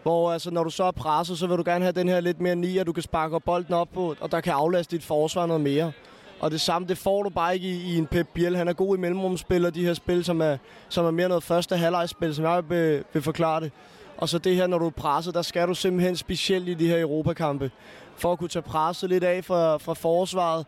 Hvor 0.02 0.32
altså, 0.32 0.50
når 0.50 0.64
du 0.64 0.70
så 0.70 0.84
er 0.84 0.90
presset, 0.90 1.38
så 1.38 1.46
vil 1.46 1.58
du 1.58 1.62
gerne 1.66 1.84
have 1.84 1.92
den 1.92 2.08
her 2.08 2.20
lidt 2.20 2.40
mere 2.40 2.56
nier, 2.56 2.84
du 2.84 2.92
kan 2.92 3.02
sparke 3.02 3.40
bolden 3.40 3.74
op 3.74 3.88
på, 3.94 4.14
og 4.20 4.32
der 4.32 4.40
kan 4.40 4.52
aflaste 4.52 4.96
dit 4.96 5.04
forsvar 5.04 5.46
noget 5.46 5.60
mere. 5.60 5.92
Og 6.42 6.50
det 6.50 6.60
samme, 6.60 6.88
det 6.88 6.98
får 6.98 7.22
du 7.22 7.28
bare 7.28 7.54
ikke 7.54 7.68
i, 7.68 7.94
i 7.94 7.98
en 7.98 8.06
Pep 8.06 8.28
Biel. 8.34 8.56
Han 8.56 8.68
er 8.68 8.72
god 8.72 8.96
i 8.96 9.00
mellemrumspil, 9.00 9.66
og 9.66 9.74
de 9.74 9.84
her 9.84 9.94
spil, 9.94 10.24
som 10.24 10.40
er, 10.40 10.56
som 10.88 11.06
er 11.06 11.10
mere 11.10 11.28
noget 11.28 11.42
første 11.42 11.76
halvlejsspil, 11.76 12.34
som 12.34 12.44
jeg 12.44 12.70
vil, 12.70 13.04
vil 13.12 13.22
forklare 13.22 13.60
det. 13.60 13.72
Og 14.16 14.28
så 14.28 14.38
det 14.38 14.56
her, 14.56 14.66
når 14.66 14.78
du 14.78 14.86
er 14.86 14.90
presset, 14.90 15.34
der 15.34 15.42
skal 15.42 15.68
du 15.68 15.74
simpelthen 15.74 16.16
specielt 16.16 16.68
i 16.68 16.74
de 16.74 16.88
her 16.88 17.00
Europakampe. 17.00 17.70
For 18.16 18.32
at 18.32 18.38
kunne 18.38 18.48
tage 18.48 18.62
presset 18.62 19.10
lidt 19.10 19.24
af 19.24 19.44
fra, 19.44 19.76
fra 19.76 19.94
forsvaret, 19.94 20.66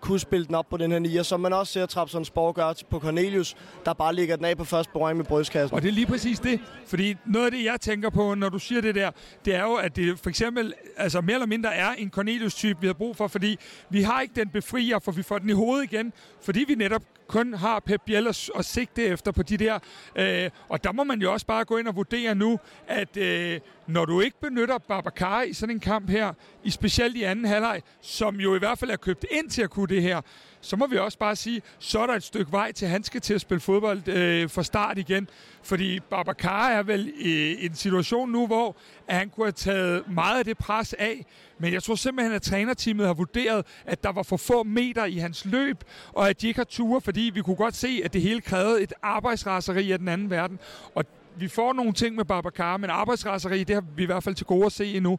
kunne 0.00 0.18
spille 0.18 0.46
den 0.46 0.54
op 0.54 0.66
på 0.70 0.76
den 0.76 0.92
her 0.92 0.98
nier, 0.98 1.22
som 1.22 1.40
man 1.40 1.52
også 1.52 1.72
ser 1.72 1.86
Trapson 1.86 2.24
Sport 2.24 2.54
gøre 2.54 2.74
på 2.90 3.00
Cornelius, 3.00 3.56
der 3.84 3.92
bare 3.92 4.14
ligger 4.14 4.36
den 4.36 4.44
af 4.44 4.56
på 4.56 4.64
første 4.64 4.92
berøring 4.92 5.16
med 5.16 5.24
brystkassen. 5.24 5.74
Og 5.74 5.82
det 5.82 5.88
er 5.88 5.92
lige 5.92 6.06
præcis 6.06 6.40
det, 6.40 6.60
fordi 6.86 7.16
noget 7.26 7.46
af 7.46 7.52
det, 7.52 7.64
jeg 7.64 7.80
tænker 7.80 8.10
på, 8.10 8.34
når 8.34 8.48
du 8.48 8.58
siger 8.58 8.80
det 8.80 8.94
der, 8.94 9.10
det 9.44 9.54
er 9.54 9.62
jo, 9.62 9.74
at 9.74 9.96
det 9.96 10.18
for 10.18 10.28
eksempel 10.28 10.74
altså 10.96 11.20
mere 11.20 11.34
eller 11.34 11.46
mindre 11.46 11.74
er 11.74 11.92
en 11.92 12.10
Cornelius-type, 12.10 12.80
vi 12.80 12.86
har 12.86 12.94
brug 12.94 13.16
for, 13.16 13.26
fordi 13.26 13.56
vi 13.90 14.02
har 14.02 14.20
ikke 14.20 14.34
den 14.34 14.48
befrier, 14.48 14.98
for 14.98 15.12
vi 15.12 15.22
får 15.22 15.38
den 15.38 15.50
i 15.50 15.52
hovedet 15.52 15.92
igen, 15.92 16.12
fordi 16.42 16.64
vi 16.68 16.74
netop 16.74 17.02
kun 17.28 17.54
har 17.54 17.80
Pep 17.80 18.00
Biel 18.06 18.26
at, 18.26 18.50
at 18.58 18.64
sigte 18.64 19.04
efter 19.04 19.32
på 19.32 19.42
de 19.42 19.56
der. 19.56 19.78
Øh, 20.16 20.50
og 20.68 20.84
der 20.84 20.92
må 20.92 21.04
man 21.04 21.22
jo 21.22 21.32
også 21.32 21.46
bare 21.46 21.64
gå 21.64 21.76
ind 21.76 21.88
og 21.88 21.96
vurdere 21.96 22.34
nu, 22.34 22.58
at 22.86 23.16
øh, 23.16 23.60
når 23.86 24.04
du 24.04 24.20
ikke 24.20 24.40
benytter 24.40 24.78
Babacar 24.78 25.42
i 25.42 25.52
sådan 25.52 25.74
en 25.74 25.80
kamp 25.80 26.10
her, 26.10 26.32
i 26.64 26.70
specielt 26.70 27.16
i 27.16 27.22
anden 27.22 27.44
halvleg, 27.44 27.82
som 28.00 28.40
jo 28.40 28.54
i 28.54 28.58
hvert 28.58 28.78
fald 28.78 28.90
er 28.90 28.96
købt 28.96 29.24
ind 29.30 29.50
til 29.50 29.62
at 29.62 29.70
kunne 29.70 29.86
det 29.86 30.02
her, 30.02 30.20
så 30.66 30.76
må 30.76 30.86
vi 30.86 30.98
også 30.98 31.18
bare 31.18 31.36
sige, 31.36 31.62
så 31.78 31.98
er 32.00 32.06
der 32.06 32.14
et 32.14 32.22
stykke 32.22 32.52
vej 32.52 32.72
til, 32.72 32.84
at 32.84 32.90
han 32.90 33.04
skal 33.04 33.20
til 33.20 33.34
at 33.34 33.40
spille 33.40 33.60
fodbold 33.60 34.08
øh, 34.08 34.50
fra 34.50 34.62
start 34.62 34.98
igen. 34.98 35.28
Fordi 35.62 36.00
Babacar 36.00 36.68
er 36.68 36.82
vel 36.82 37.12
i 37.18 37.66
en 37.66 37.74
situation 37.74 38.30
nu, 38.30 38.46
hvor 38.46 38.76
at 39.08 39.16
han 39.16 39.28
kunne 39.28 39.46
have 39.46 39.52
taget 39.52 40.02
meget 40.08 40.38
af 40.38 40.44
det 40.44 40.58
pres 40.58 40.92
af. 40.92 41.26
Men 41.58 41.72
jeg 41.72 41.82
tror 41.82 41.94
simpelthen, 41.94 42.34
at 42.34 42.42
trænerteamet 42.42 43.06
har 43.06 43.14
vurderet, 43.14 43.66
at 43.84 44.04
der 44.04 44.12
var 44.12 44.22
for 44.22 44.36
få 44.36 44.62
meter 44.62 45.04
i 45.04 45.16
hans 45.16 45.44
løb, 45.44 45.84
og 46.12 46.28
at 46.28 46.40
de 46.40 46.48
ikke 46.48 46.58
har 46.58 46.64
ture, 46.64 47.00
fordi 47.00 47.30
vi 47.34 47.42
kunne 47.42 47.56
godt 47.56 47.76
se, 47.76 48.00
at 48.04 48.12
det 48.12 48.22
hele 48.22 48.40
krævede 48.40 48.82
et 48.82 48.92
arbejdsraseri 49.02 49.90
af 49.92 49.98
den 49.98 50.08
anden 50.08 50.30
verden. 50.30 50.58
Og 50.94 51.04
vi 51.38 51.48
får 51.48 51.72
nogle 51.72 51.92
ting 51.92 52.16
med 52.16 52.24
Babacar, 52.24 52.76
men 52.76 52.90
arbejdsraseri, 52.90 53.64
det 53.64 53.74
har 53.74 53.84
vi 53.96 54.02
i 54.02 54.06
hvert 54.06 54.22
fald 54.22 54.34
til 54.34 54.46
gode 54.46 54.66
at 54.66 54.72
se 54.72 54.94
endnu 54.94 55.18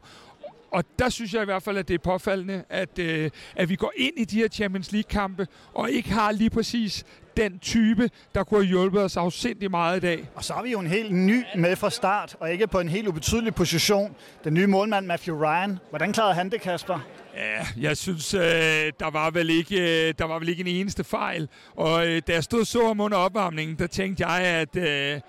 og 0.70 0.84
der 0.98 1.08
synes 1.08 1.34
jeg 1.34 1.42
i 1.42 1.44
hvert 1.44 1.62
fald, 1.62 1.76
at 1.76 1.88
det 1.88 1.94
er 1.94 1.98
påfaldende, 1.98 2.64
at, 2.68 2.98
øh, 2.98 3.30
at 3.56 3.68
vi 3.68 3.76
går 3.76 3.92
ind 3.96 4.12
i 4.16 4.24
de 4.24 4.36
her 4.36 4.48
Champions 4.48 4.92
League-kampe, 4.92 5.46
og 5.74 5.90
ikke 5.90 6.10
har 6.10 6.32
lige 6.32 6.50
præcis 6.50 7.04
den 7.36 7.58
type, 7.58 8.10
der 8.34 8.44
kunne 8.44 8.60
have 8.60 8.68
hjulpet 8.68 9.02
os 9.02 9.16
afsindig 9.16 9.70
meget 9.70 9.96
i 9.96 10.00
dag. 10.00 10.28
Og 10.34 10.44
så 10.44 10.52
har 10.52 10.62
vi 10.62 10.70
jo 10.70 10.80
en 10.80 10.86
helt 10.86 11.14
ny 11.14 11.44
med 11.56 11.76
fra 11.76 11.90
start, 11.90 12.36
og 12.40 12.52
ikke 12.52 12.66
på 12.66 12.80
en 12.80 12.88
helt 12.88 13.08
ubetydelig 13.08 13.54
position. 13.54 14.16
Den 14.44 14.54
nye 14.54 14.66
målmand 14.66 15.06
Matthew 15.06 15.36
Ryan. 15.44 15.78
Hvordan 15.88 16.12
klarede 16.12 16.34
han 16.34 16.50
det, 16.50 16.60
Kasper? 16.60 16.98
Ja, 17.36 17.66
jeg 17.80 17.96
synes, 17.96 18.34
øh, 18.34 18.40
der, 18.40 19.10
var 19.10 19.30
vel 19.30 19.50
ikke, 19.50 20.08
øh, 20.08 20.14
der 20.18 20.24
var 20.24 20.38
vel 20.38 20.48
ikke 20.48 20.60
en 20.60 20.66
eneste 20.66 21.04
fejl. 21.04 21.48
Og 21.76 22.06
øh, 22.06 22.22
da 22.26 22.32
jeg 22.32 22.44
stod 22.44 22.64
så 22.64 22.82
om 22.82 23.00
under 23.00 23.18
opvarmningen, 23.18 23.78
der 23.78 23.86
tænkte 23.86 24.26
jeg, 24.26 24.42
at... 24.42 24.76
Øh, 24.76 25.20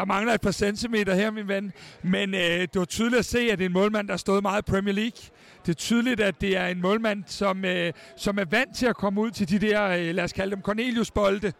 der 0.00 0.06
mangler 0.06 0.34
et 0.34 0.40
par 0.40 0.50
centimeter 0.50 1.14
her, 1.14 1.30
min 1.30 1.48
ven. 1.48 1.72
Men 2.02 2.34
øh, 2.34 2.40
det 2.40 2.74
var 2.74 2.84
tydeligt 2.84 3.18
at 3.18 3.24
se, 3.24 3.38
at 3.38 3.58
det 3.58 3.64
er 3.64 3.68
en 3.68 3.72
målmand, 3.72 4.08
der 4.08 4.12
har 4.12 4.18
stået 4.18 4.42
meget 4.42 4.68
i 4.68 4.70
Premier 4.70 4.94
League. 4.94 5.20
Det 5.66 5.72
er 5.72 5.76
tydeligt, 5.76 6.20
at 6.20 6.40
det 6.40 6.56
er 6.56 6.66
en 6.66 6.80
målmand, 6.80 7.24
som, 7.26 7.64
øh, 7.64 7.92
som 8.16 8.38
er 8.38 8.44
vant 8.44 8.76
til 8.76 8.86
at 8.86 8.96
komme 8.96 9.20
ud 9.20 9.30
til 9.30 9.48
de 9.48 9.58
der, 9.58 9.88
øh, 9.88 10.14
lad 10.14 10.24
os 10.24 10.32
kalde 10.32 10.54
dem 10.54 10.62
Cornelius-bolde. 10.62 11.52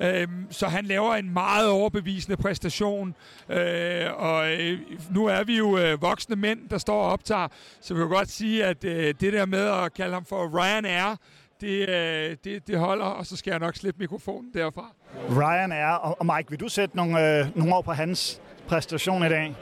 Øh, 0.00 0.28
så 0.50 0.66
han 0.66 0.84
laver 0.84 1.14
en 1.14 1.32
meget 1.32 1.68
overbevisende 1.68 2.36
præstation. 2.36 3.14
Øh, 3.48 4.06
og 4.16 4.52
øh, 4.52 4.78
nu 5.10 5.26
er 5.26 5.44
vi 5.44 5.58
jo 5.58 5.78
øh, 5.78 6.02
voksne 6.02 6.36
mænd, 6.36 6.68
der 6.68 6.78
står 6.78 7.02
og 7.02 7.12
optager. 7.12 7.48
Så 7.80 7.94
vi 7.94 7.98
kan 7.98 8.08
godt 8.08 8.30
sige, 8.30 8.64
at 8.64 8.84
øh, 8.84 9.14
det 9.20 9.32
der 9.32 9.46
med 9.46 9.66
at 9.66 9.94
kalde 9.94 10.14
ham 10.14 10.24
for 10.24 10.48
Ryanair, 10.58 11.16
det, 11.60 11.88
øh, 11.88 12.36
det, 12.44 12.66
det 12.66 12.78
holder, 12.78 13.04
og 13.04 13.26
så 13.26 13.36
skal 13.36 13.50
jeg 13.50 13.60
nok 13.60 13.76
slippe 13.76 13.98
mikrofonen 13.98 14.50
derfra. 14.54 14.92
Ryan 15.30 15.72
er, 15.72 15.92
og 15.92 16.26
Mike, 16.26 16.50
vil 16.50 16.60
du 16.60 16.68
sætte 16.68 16.96
nogle, 16.96 17.38
øh, 17.38 17.46
nogle 17.56 17.74
år 17.74 17.82
på 17.82 17.92
hans 17.92 18.40
præstation 18.68 19.26
i 19.26 19.28
dag? 19.28 19.54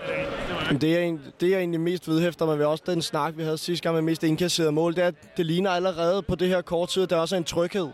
Det 0.81 0.99
er, 0.99 1.19
det 1.41 1.55
er 1.55 1.59
egentlig 1.59 1.81
mest 1.81 2.09
vedhæfter 2.09 2.47
men 2.47 2.63
også 2.63 2.85
den 2.87 3.03
snak, 3.03 3.37
vi 3.37 3.43
havde 3.43 3.59
sidste 3.59 3.83
gang 3.83 3.95
med 3.95 4.03
mest 4.03 4.23
indkasserede 4.23 4.73
mål, 4.73 4.95
det 4.95 5.05
er, 5.05 5.09
at 5.09 5.37
det 5.37 5.47
ligner 5.47 5.71
allerede 5.71 6.23
på 6.23 6.35
det 6.35 6.49
her 6.49 6.61
kort 6.61 6.89
tid, 6.89 7.07
der 7.07 7.17
også 7.17 7.37
er 7.37 7.39
en 7.39 7.45
tryghed. 7.45 7.89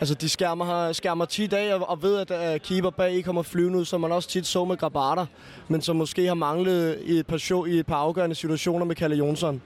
Altså, 0.00 0.14
de 0.14 0.28
skærmer, 0.28 0.92
skærmer 0.92 1.24
tit 1.24 1.52
af 1.52 1.74
og, 1.74 1.90
og 1.90 2.02
ved, 2.02 2.30
at 2.30 2.54
uh, 2.54 2.60
keeper 2.60 2.90
bag 2.90 3.10
ikke 3.10 3.22
kommer 3.22 3.42
flyvende 3.42 3.78
ud, 3.78 3.84
som 3.84 4.00
man 4.00 4.12
også 4.12 4.28
tit 4.28 4.46
så 4.46 4.64
med 4.64 4.76
Grabata, 4.76 5.24
men 5.68 5.82
som 5.82 5.96
måske 5.96 6.26
har 6.26 6.34
manglet 6.34 6.98
i 7.04 7.18
et 7.18 7.26
par, 7.26 7.36
show, 7.36 7.64
i 7.64 7.78
et 7.78 7.86
par 7.86 7.96
afgørende 7.96 8.34
situationer 8.34 8.84
med 8.84 8.94
Kalle 8.94 9.16
Jonsson. 9.16 9.62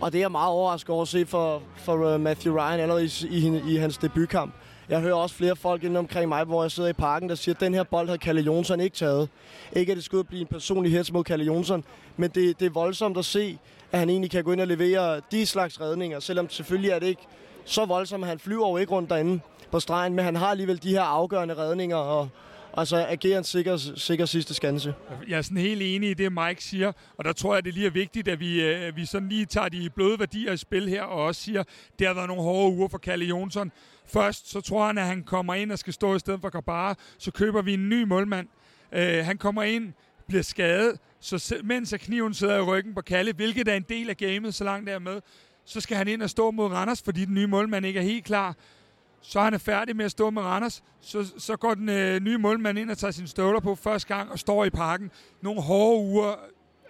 Og 0.00 0.12
det 0.12 0.18
er 0.18 0.22
jeg 0.22 0.30
meget 0.30 0.50
overrasket 0.50 0.90
over 0.90 1.02
at 1.02 1.08
se 1.08 1.26
for, 1.26 1.62
for 1.76 2.06
øh, 2.06 2.20
Matthew 2.20 2.54
Ryan 2.54 2.80
allerede 2.80 3.04
i, 3.04 3.10
i, 3.30 3.72
i 3.74 3.76
hans 3.76 3.98
debutkamp. 3.98 4.54
Jeg 4.88 5.00
hører 5.00 5.14
også 5.14 5.34
flere 5.34 5.56
folk 5.56 5.82
inden 5.82 5.96
omkring 5.96 6.28
mig, 6.28 6.44
hvor 6.44 6.62
jeg 6.62 6.70
sidder 6.70 6.88
i 6.88 6.92
parken, 6.92 7.28
der 7.28 7.34
siger, 7.34 7.54
at 7.54 7.60
den 7.60 7.74
her 7.74 7.82
bold 7.82 8.08
havde 8.08 8.18
Kalle 8.18 8.40
Jonsson 8.40 8.80
ikke 8.80 8.96
taget. 8.96 9.28
Ikke 9.72 9.92
at 9.92 9.96
det 9.96 10.04
skulle 10.04 10.24
blive 10.24 10.40
en 10.40 10.46
personlig 10.46 10.92
hets 10.92 11.12
mod 11.12 11.24
Kalle 11.24 11.44
Jonsson, 11.44 11.84
men 12.16 12.30
det, 12.30 12.60
det 12.60 12.66
er 12.66 12.70
voldsomt 12.70 13.18
at 13.18 13.24
se, 13.24 13.58
at 13.92 13.98
han 13.98 14.10
egentlig 14.10 14.30
kan 14.30 14.44
gå 14.44 14.52
ind 14.52 14.60
og 14.60 14.66
levere 14.66 15.20
de 15.32 15.46
slags 15.46 15.80
redninger, 15.80 16.20
selvom 16.20 16.50
selvfølgelig 16.50 16.90
er 16.90 16.98
det 16.98 17.06
ikke 17.06 17.26
så 17.64 17.84
voldsomt, 17.84 18.24
at 18.24 18.28
han 18.28 18.38
flyver 18.38 18.68
jo 18.68 18.76
ikke 18.76 18.92
rundt 18.92 19.10
derinde 19.10 19.40
på 19.70 19.80
stregen, 19.80 20.14
men 20.14 20.24
han 20.24 20.36
har 20.36 20.46
alligevel 20.46 20.82
de 20.82 20.90
her 20.90 21.02
afgørende 21.02 21.54
redninger, 21.54 21.96
og, 21.96 22.28
og 22.72 22.86
så 22.86 23.06
agerer 23.08 23.38
en 23.38 23.44
sikker, 23.44 23.76
sikker 23.96 24.26
sidste 24.26 24.54
skanse. 24.54 24.94
Jeg 25.28 25.38
er 25.38 25.42
sådan 25.42 25.56
helt 25.56 25.82
enig 25.82 26.10
i 26.10 26.14
det, 26.14 26.32
Mike 26.32 26.64
siger, 26.64 26.92
og 27.16 27.24
der 27.24 27.32
tror 27.32 27.54
jeg, 27.54 27.64
det 27.64 27.74
lige 27.74 27.86
er 27.86 27.90
vigtigt, 27.90 28.28
at 28.28 28.40
vi, 28.40 28.62
øh, 28.62 28.96
vi 28.96 29.06
sådan 29.06 29.28
lige 29.28 29.46
tager 29.46 29.68
de 29.68 29.90
bløde 29.90 30.18
værdier 30.18 30.52
i 30.52 30.56
spil 30.56 30.88
her, 30.88 31.02
og 31.02 31.24
også 31.24 31.42
siger, 31.42 31.64
det 31.98 32.06
har 32.06 32.14
været 32.14 32.28
nogle 32.28 32.42
hårde 32.42 32.76
uger 32.76 32.88
for 32.88 32.98
Kalle 32.98 33.24
Jonsson. 33.24 33.72
Først 34.06 34.50
så 34.50 34.60
tror 34.60 34.86
han, 34.86 34.98
at 34.98 35.06
han 35.06 35.22
kommer 35.22 35.54
ind 35.54 35.72
og 35.72 35.78
skal 35.78 35.92
stå 35.92 36.14
i 36.14 36.18
stedet 36.18 36.40
for 36.40 36.48
Gabara, 36.48 36.94
så 37.18 37.30
køber 37.30 37.62
vi 37.62 37.74
en 37.74 37.88
ny 37.88 38.02
målmand. 38.02 38.48
Øh, 38.92 39.24
han 39.24 39.38
kommer 39.38 39.62
ind, 39.62 39.92
bliver 40.28 40.42
skadet, 40.42 40.98
så 41.20 41.56
mens 41.64 41.94
kniven 41.98 42.34
sidder 42.34 42.56
i 42.56 42.60
ryggen 42.60 42.94
på 42.94 43.00
Kalle, 43.00 43.32
hvilket 43.32 43.68
er 43.68 43.74
en 43.74 43.86
del 43.88 44.10
af 44.10 44.16
gamet, 44.16 44.54
så 44.54 44.64
langt 44.64 44.86
der 44.86 44.94
er 44.94 44.98
med, 44.98 45.20
så 45.64 45.80
skal 45.80 45.96
han 45.96 46.08
ind 46.08 46.22
og 46.22 46.30
stå 46.30 46.50
mod 46.50 46.66
Randers, 46.66 47.02
fordi 47.02 47.24
den 47.24 47.34
nye 47.34 47.46
målmand 47.46 47.86
ikke 47.86 48.00
er 48.00 48.04
helt 48.04 48.24
klar. 48.24 48.56
Så 49.20 49.40
han 49.40 49.54
er 49.54 49.58
færdig 49.58 49.96
med 49.96 50.04
at 50.04 50.10
stå 50.10 50.30
med 50.30 50.42
Randers. 50.42 50.82
Så, 51.00 51.32
så 51.38 51.56
går 51.56 51.74
den 51.74 51.88
øh, 51.88 52.20
nye 52.20 52.38
målmand 52.38 52.78
ind 52.78 52.90
og 52.90 52.98
tager 52.98 53.10
sine 53.10 53.28
støvler 53.28 53.60
på 53.60 53.74
første 53.74 54.14
gang 54.14 54.30
og 54.30 54.38
står 54.38 54.64
i 54.64 54.70
parken. 54.70 55.10
Nogle 55.42 55.62
hårde 55.62 56.00
uger. 56.02 56.34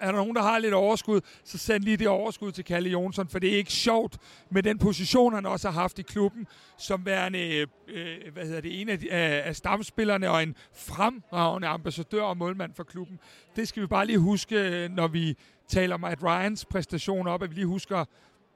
Er 0.01 0.07
der 0.07 0.19
nogen, 0.19 0.37
der 0.37 0.43
har 0.43 0.59
lidt 0.59 0.75
overskud, 0.75 1.21
så 1.45 1.59
send 1.59 1.85
lige 1.85 1.97
det 1.97 2.09
overskud 2.09 2.53
til 2.53 2.65
Kalle 2.65 2.91
Jonsson, 2.91 3.29
for 3.29 3.39
det 3.39 3.53
er 3.53 3.57
ikke 3.57 3.73
sjovt 3.73 4.19
med 4.51 4.63
den 4.63 4.79
position, 4.79 5.35
han 5.35 5.47
også 5.47 5.71
har 5.71 5.81
haft 5.81 5.99
i 5.99 6.03
klubben, 6.03 6.47
som 6.79 7.07
værende 7.07 7.57
øh, 7.57 7.67
øh 7.89 8.33
hvad 8.33 8.45
hedder 8.45 8.61
det, 8.61 8.81
en 8.81 8.89
af, 8.89 8.99
de, 8.99 9.13
af, 9.13 9.49
af 9.49 9.57
stamspillerne 9.57 10.31
og 10.31 10.43
en 10.43 10.57
fremragende 10.75 11.69
ambassadør 11.69 12.23
og 12.23 12.37
målmand 12.37 12.75
for 12.75 12.85
klubben. 12.85 13.19
Det 13.57 13.69
skal 13.69 13.83
vi 13.83 13.87
bare 13.87 14.07
lige 14.07 14.19
huske, 14.19 14.57
øh, 14.57 14.91
når 14.91 15.09
vi 15.09 15.37
taler 15.69 15.95
om 15.95 16.05
at 16.05 16.23
Ryans 16.23 16.65
præstation 16.65 17.27
op, 17.27 17.43
at 17.43 17.51
vi 17.51 17.55
lige 17.55 17.67
husker 17.67 18.05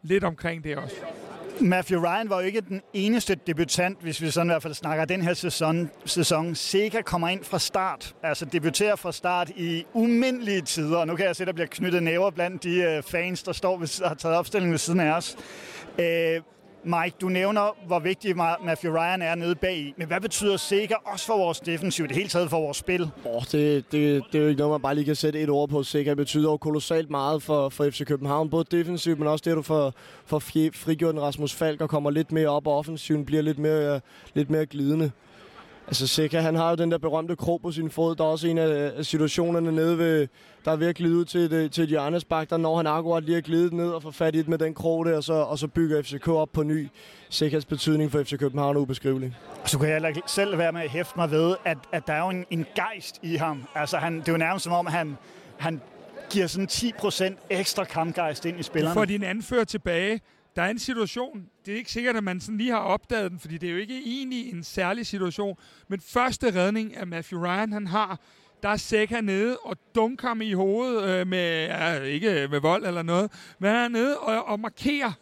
lidt 0.02 0.24
omkring 0.24 0.64
det 0.64 0.76
også. 0.76 0.96
Matthew 1.60 2.00
Ryan 2.00 2.30
var 2.30 2.40
jo 2.40 2.46
ikke 2.46 2.60
den 2.60 2.82
eneste 2.92 3.34
debutant, 3.34 3.98
hvis 4.00 4.22
vi 4.22 4.30
sådan 4.30 4.46
i 4.46 4.52
hvert 4.52 4.62
fald 4.62 4.74
snakker 4.74 5.04
den 5.04 5.22
her 5.22 5.34
sæson. 5.34 5.90
sæson. 6.04 6.54
Sega 6.54 7.02
kommer 7.02 7.28
ind 7.28 7.44
fra 7.44 7.58
start, 7.58 8.14
altså 8.22 8.44
debuterer 8.44 8.96
fra 8.96 9.12
start 9.12 9.50
i 9.56 9.84
umindelige 9.92 10.60
tider. 10.60 10.96
Og 10.96 11.06
nu 11.06 11.16
kan 11.16 11.26
jeg 11.26 11.36
se, 11.36 11.42
at 11.42 11.46
der 11.46 11.52
bliver 11.52 11.66
knyttet 11.66 12.02
næver 12.02 12.30
blandt 12.30 12.62
de 12.62 12.76
øh, 12.76 13.02
fans, 13.02 13.42
der 13.42 13.52
står 13.52 13.78
ved, 13.78 14.06
har 14.06 14.14
taget 14.14 14.36
opstillingen 14.36 14.72
ved 14.72 14.78
siden 14.78 15.00
af 15.00 15.12
os. 15.16 15.36
Øh, 15.98 16.40
Mike, 16.84 17.16
du 17.20 17.28
nævner, 17.28 17.76
hvor 17.86 17.98
vigtig 17.98 18.36
Matthew 18.36 18.92
Ryan 18.92 19.22
er 19.22 19.34
nede 19.34 19.54
bag 19.54 19.94
Men 19.96 20.06
hvad 20.06 20.20
betyder 20.20 20.56
Sega 20.56 20.94
også 21.04 21.26
for 21.26 21.36
vores 21.36 21.60
defensiv, 21.60 22.08
det 22.08 22.16
hele 22.16 22.28
taget 22.28 22.50
for 22.50 22.60
vores 22.60 22.76
spil? 22.76 23.10
Oh, 23.24 23.42
det, 23.42 23.92
det, 23.92 24.22
det 24.32 24.38
er 24.38 24.42
jo 24.42 24.48
ikke 24.48 24.58
noget, 24.58 24.72
man 24.72 24.82
bare 24.82 24.94
lige 24.94 25.04
kan 25.04 25.14
sætte 25.14 25.40
et 25.40 25.48
ord 25.48 25.68
på. 25.68 25.82
Sega 25.82 26.14
betyder 26.14 26.50
jo 26.50 26.56
kolossalt 26.56 27.10
meget 27.10 27.42
for, 27.42 27.68
for 27.68 27.90
FC 27.90 28.06
København. 28.06 28.50
Både 28.50 28.76
defensivt, 28.76 29.18
men 29.18 29.28
også 29.28 29.42
det, 29.44 29.50
at 29.50 29.56
du 29.56 29.62
får, 29.62 29.92
får 30.26 30.38
frigjort 30.38 31.16
Rasmus 31.16 31.54
Falk 31.54 31.80
og 31.80 31.88
kommer 31.88 32.10
lidt 32.10 32.32
mere 32.32 32.48
op, 32.48 32.66
og 32.66 32.78
offensiven 32.78 33.24
bliver 33.24 33.42
lidt 33.42 33.58
mere, 33.58 33.94
øh, 33.94 34.00
lidt 34.34 34.50
mere 34.50 34.66
glidende. 34.66 35.10
Altså 35.86 36.06
Seca, 36.06 36.40
han 36.40 36.54
har 36.54 36.70
jo 36.70 36.76
den 36.76 36.90
der 36.90 36.98
berømte 36.98 37.36
krog 37.36 37.60
på 37.62 37.72
sin 37.72 37.90
fod. 37.90 38.16
Der 38.16 38.24
er 38.24 38.28
også 38.28 38.48
en 38.48 38.58
af 38.58 39.04
situationerne 39.04 39.72
nede 39.72 39.98
ved, 39.98 40.28
der 40.64 40.72
er 40.72 40.76
ved 40.76 40.86
at 40.86 40.94
glide 40.94 41.16
ud 41.16 41.24
til 41.24 41.40
et, 41.40 41.72
til 41.72 41.82
et 41.82 41.88
hjørnesbak, 41.88 42.50
der 42.50 42.56
når 42.56 42.76
han 42.76 42.86
akkurat 42.86 43.24
lige 43.24 43.36
at 43.38 43.44
glide 43.44 43.76
ned 43.76 43.90
og 43.90 44.02
få 44.02 44.10
fat 44.10 44.34
i 44.34 44.38
det 44.38 44.48
med 44.48 44.58
den 44.58 44.74
krog 44.74 45.06
der, 45.06 45.16
og 45.16 45.24
så, 45.24 45.32
og 45.32 45.58
så 45.58 45.68
bygger 45.68 46.02
FCK 46.02 46.28
op 46.28 46.48
på 46.52 46.62
ny. 46.62 46.88
Secas 47.28 47.64
betydning 47.64 48.12
for 48.12 48.22
FC 48.22 48.38
København 48.38 48.76
er 48.76 48.80
ubeskrivelig. 48.80 49.36
Så 49.64 49.78
kan 49.78 49.88
jeg 49.88 50.14
selv 50.26 50.58
være 50.58 50.72
med 50.72 50.80
at 50.80 50.90
hæfte 50.90 51.12
mig 51.16 51.30
ved, 51.30 51.56
at, 51.64 51.78
at 51.92 52.06
der 52.06 52.12
er 52.12 52.20
jo 52.20 52.30
en, 52.30 52.44
en 52.50 52.66
gejst 52.74 53.18
i 53.22 53.36
ham. 53.36 53.64
Altså 53.74 53.96
han, 53.96 54.20
det 54.20 54.28
er 54.28 54.32
jo 54.32 54.38
nærmest 54.38 54.64
som 54.64 54.72
om, 54.72 54.86
han, 54.86 55.16
han 55.58 55.80
giver 56.30 56.46
sådan 56.46 56.68
10% 56.70 57.46
ekstra 57.50 57.84
kampgejst 57.84 58.44
ind 58.44 58.60
i 58.60 58.62
spillerne. 58.62 58.94
For 58.94 59.04
din 59.04 59.22
anfører 59.22 59.64
tilbage, 59.64 60.20
der 60.56 60.62
er 60.62 60.70
en 60.70 60.78
situation, 60.78 61.46
det 61.66 61.74
er 61.74 61.78
ikke 61.78 61.92
sikkert, 61.92 62.16
at 62.16 62.24
man 62.24 62.40
sådan 62.40 62.58
lige 62.58 62.70
har 62.70 62.78
opdaget 62.78 63.30
den, 63.30 63.40
fordi 63.40 63.58
det 63.58 63.68
er 63.68 63.72
jo 63.72 63.78
ikke 63.78 64.02
egentlig 64.06 64.52
en 64.52 64.64
særlig 64.64 65.06
situation, 65.06 65.58
men 65.88 66.00
første 66.00 66.54
redning 66.54 66.96
af 66.96 67.06
Matthew 67.06 67.40
Ryan, 67.40 67.72
han 67.72 67.86
har, 67.86 68.20
der 68.62 68.68
er 68.68 68.76
Sæk 68.76 69.10
hernede 69.10 69.58
og 69.58 69.76
dunker 69.94 70.28
ham 70.28 70.40
i 70.40 70.52
hovedet 70.52 71.08
øh, 71.08 71.26
med, 71.26 71.66
ja, 71.66 72.00
ikke 72.00 72.48
med 72.50 72.60
vold 72.60 72.86
eller 72.86 73.02
noget, 73.02 73.32
men 73.58 73.70
han 73.70 73.78
er 73.78 73.88
nede 73.88 74.18
og, 74.18 74.44
og 74.44 74.60
markerer, 74.60 75.12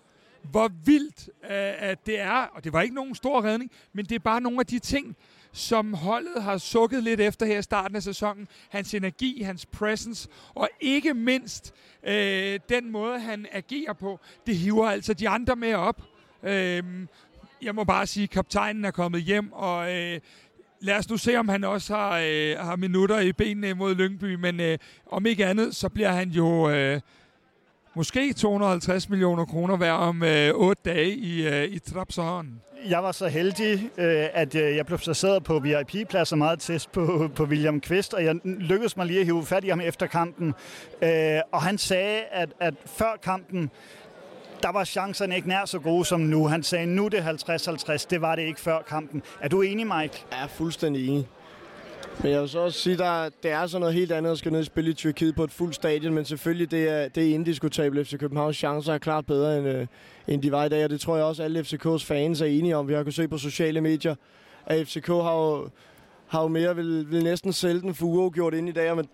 hvor 0.51 0.71
vildt 0.85 1.29
øh, 1.43 1.51
at 1.89 2.07
det 2.07 2.21
er. 2.21 2.51
Og 2.55 2.65
det 2.65 2.73
var 2.73 2.83
ikke 2.83 2.95
nogen 2.95 3.15
stor 3.15 3.45
redning, 3.45 3.71
men 3.93 4.05
det 4.05 4.15
er 4.15 4.19
bare 4.19 4.41
nogle 4.41 4.61
af 4.61 4.67
de 4.67 4.79
ting, 4.79 5.17
som 5.53 5.95
holdet 5.95 6.43
har 6.43 6.59
sukket 6.59 7.03
lidt 7.03 7.21
efter 7.21 7.47
her 7.47 7.59
i 7.59 7.63
starten 7.63 7.97
af 7.97 8.03
sæsonen. 8.03 8.49
Hans 8.69 8.95
energi, 8.95 9.43
hans 9.43 9.67
presence, 9.67 10.29
og 10.55 10.69
ikke 10.81 11.15
mindst 11.15 11.75
øh, 12.07 12.61
den 12.69 12.91
måde, 12.91 13.19
han 13.19 13.47
agerer 13.53 13.93
på, 13.93 14.21
det 14.47 14.57
hiver 14.57 14.89
altså 14.89 15.15
de 15.15 15.29
andre 15.29 15.57
med 15.57 15.75
op. 15.75 16.03
Øh, 16.43 16.83
jeg 17.63 17.75
må 17.75 17.85
bare 17.85 18.07
sige, 18.07 18.25
at 18.25 18.31
kaptajnen 18.31 18.85
er 18.85 18.91
kommet 18.91 19.23
hjem, 19.23 19.53
og 19.53 19.95
øh, 19.95 20.21
lad 20.81 20.97
os 20.97 21.11
nu 21.11 21.17
se, 21.17 21.37
om 21.37 21.49
han 21.49 21.65
også 21.65 21.95
har, 21.95 22.19
øh, 22.19 22.59
har 22.59 22.77
minutter 22.77 23.21
i 23.21 23.33
benene 23.33 23.75
mod 23.75 23.95
Lyngby, 23.95 24.35
men 24.35 24.61
øh, 24.61 24.79
om 25.07 25.27
ikke 25.27 25.47
andet, 25.47 25.77
så 25.77 25.89
bliver 25.89 26.13
han 26.13 26.29
jo... 26.29 26.71
Øh, 26.71 27.01
måske 27.95 28.33
250 28.33 29.09
millioner 29.09 29.45
kroner 29.45 29.77
værd 29.77 29.99
om 29.99 30.23
øh, 30.23 30.55
8 30.55 30.83
dage 30.85 31.17
i, 31.17 31.47
øh, 31.47 31.65
i 31.65 31.79
Trabzon 31.79 32.61
jeg 32.89 33.03
var 33.03 33.13
så 33.13 33.29
heldig, 33.29 33.91
øh, 33.99 34.27
at 34.33 34.55
øh, 34.55 34.77
jeg 34.77 34.87
blev 34.87 34.99
placeret 34.99 35.45
på 35.45 35.59
VIP-pladser 35.59 36.37
meget 36.37 36.61
tæt 36.61 36.89
på, 36.93 37.31
på 37.37 37.45
William 37.45 37.81
Kvist, 37.81 38.15
og 38.15 38.25
jeg 38.25 38.35
lykkedes 38.45 38.97
mig 38.97 39.07
lige 39.07 39.21
at 39.21 39.27
hive 39.27 39.47
fat 39.47 39.65
i 39.65 39.69
ham 39.69 39.81
efter 39.81 40.07
kampen. 40.07 40.55
Øh, 41.03 41.41
og 41.53 41.63
han 41.63 41.79
sagde, 41.79 42.21
at, 42.31 42.49
at 42.61 42.75
før 42.87 43.17
kampen, 43.23 43.71
der 44.63 44.73
var 44.73 44.85
chancerne 44.85 45.37
ikke 45.37 45.49
nær 45.49 45.65
så 45.65 45.79
gode 45.79 46.05
som 46.05 46.21
nu. 46.21 46.47
Han 46.47 46.63
sagde, 46.63 46.87
nu 46.87 47.05
er 47.05 47.09
det 47.09 47.19
50-50. 47.19 48.07
Det 48.11 48.21
var 48.21 48.37
det 48.37 48.43
ikke 48.43 48.61
før 48.61 48.83
kampen. 48.89 49.23
Er 49.41 49.49
du 49.49 49.63
enig, 49.63 49.87
Mike? 49.87 50.25
Jeg 50.31 50.43
er 50.43 50.49
fuldstændig 50.49 51.09
enig. 51.09 51.29
Men 52.21 52.33
jeg 52.33 52.41
vil 52.41 52.49
så 52.49 52.59
også 52.59 52.79
sige, 52.79 53.05
at 53.05 53.33
det 53.43 53.51
er 53.51 53.67
sådan 53.67 53.81
noget 53.81 53.95
helt 53.95 54.13
andet 54.13 54.31
at 54.31 54.39
skal 54.39 54.53
ned 54.53 54.61
og 54.61 54.67
spille 54.67 54.91
i 54.91 54.95
Tyrkiet 54.95 55.35
på 55.35 55.45
et 55.45 55.51
fuldt 55.51 55.75
stadion, 55.75 56.15
men 56.15 56.25
selvfølgelig 56.25 56.71
det 56.71 56.89
er, 56.89 57.09
det 57.09 57.31
er 57.31 57.35
indiskutabelt. 57.35 58.09
FC 58.09 58.19
Københavns 58.19 58.57
chancer 58.57 58.95
er 58.95 58.99
klart 58.99 59.27
bedre, 59.27 59.59
end, 59.59 59.69
øh, 59.69 59.87
end 60.29 60.43
de 60.43 60.53
var 60.53 60.65
i 60.65 60.69
dag, 60.69 60.85
og 60.85 60.91
det 60.91 61.01
tror 61.01 61.17
jeg 61.17 61.25
også, 61.25 61.43
at 61.43 61.45
alle 61.45 61.61
FCK's 61.61 62.05
fans 62.05 62.41
er 62.41 62.47
enige 62.47 62.77
om. 62.77 62.89
Vi 62.89 62.95
har 62.95 63.03
kunnet 63.03 63.15
se 63.15 63.29
på 63.29 63.39
sociale 63.39 63.81
medier, 63.81 64.15
at 64.67 64.87
FCK 64.87 65.07
har 65.07 65.35
jo, 65.35 65.69
har 66.27 66.43
jo 66.43 66.49
mere, 66.49 66.77
vil, 66.77 67.11
vil 67.11 67.25
næsten 67.25 67.53
sælge 67.53 67.81
den 67.81 67.95
for 67.95 68.07
uafgjort 68.07 68.55
ind 68.55 68.69
i 68.69 68.73
dag, 68.73 68.97
men 68.97 69.09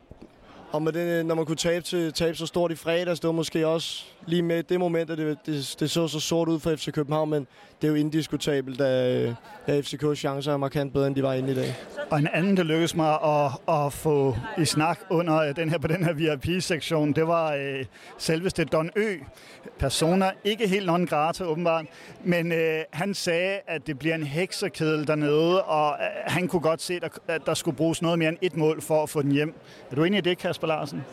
og 0.73 0.83
med 0.83 0.93
det, 0.93 1.27
når 1.27 1.35
man 1.35 1.47
kunne 1.47 1.57
tabe, 1.57 1.85
til, 1.85 2.13
tabe 2.13 2.37
så 2.37 2.47
stort 2.47 2.73
i 2.73 2.75
fredags, 2.75 3.21
det 3.21 3.29
var 3.29 3.33
måske 3.33 3.67
også 3.67 4.05
lige 4.27 4.43
med 4.43 4.63
det 4.63 4.81
moment, 4.81 5.11
at 5.11 5.19
det, 5.19 5.39
det, 5.47 5.77
det 5.81 5.91
så 5.91 6.09
så 6.09 6.21
sort 6.21 6.49
ud 6.49 6.61
for 6.61 6.77
FC 6.77 6.93
København, 6.93 7.31
men 7.31 7.47
det 7.81 7.87
er 7.87 7.89
jo 7.89 7.95
indiskutabelt, 7.95 8.81
at, 8.81 9.35
at 9.67 9.87
FCK's 9.87 10.15
chancer 10.15 10.53
er 10.53 10.57
markant 10.57 10.93
bedre, 10.93 11.07
end 11.07 11.15
de 11.17 11.23
var 11.23 11.35
inde 11.35 11.53
i 11.53 11.55
dag. 11.55 11.75
Og 12.11 12.19
en 12.19 12.29
anden, 12.33 12.57
der 12.57 12.63
lykkedes 12.63 12.95
mig 12.95 13.19
at, 13.25 13.51
at 13.69 13.93
få 13.93 14.37
i 14.59 14.65
snak 14.65 14.99
under 15.11 15.37
øh, 15.37 15.57
den 15.57 15.71
her, 15.71 15.79
på 15.79 15.89
den 15.89 16.05
her 16.05 16.13
VIP-sektion, 16.13 17.13
det 17.13 17.27
var 17.27 17.55
øh, 17.55 17.85
selveste 18.19 18.65
Don 18.65 18.91
Ø. 18.97 19.15
Personer, 19.79 20.31
ikke 20.45 20.69
helt 20.69 20.87
non 20.87 21.07
grata 21.07 21.45
åbenbart, 21.45 21.87
men 22.25 22.53
øh, 22.53 22.81
han 22.93 23.15
sagde, 23.15 23.61
at 23.67 23.87
det 23.87 23.99
bliver 23.99 24.15
en 24.15 24.23
heksekedel 24.23 25.07
dernede, 25.07 25.63
og 25.63 25.97
øh, 26.01 26.07
han 26.27 26.49
kunne 26.49 26.63
godt 26.63 26.83
se, 26.83 27.01
at 27.29 27.47
der 27.47 27.55
skulle 27.55 27.77
bruges 27.77 28.03
noget 28.03 28.19
mere 28.19 28.29
end 28.29 28.39
et 28.43 28.57
mål 28.57 28.83
for 28.83 29.03
at 29.03 29.11
få 29.11 29.23
den 29.23 29.33
hjem. 29.33 29.55
Er 29.91 29.95
du 29.95 30.05
enig 30.05 30.19
i 30.19 30.21
det, 30.21 30.39
Kasper 30.39 30.58
Larsen? 30.67 31.05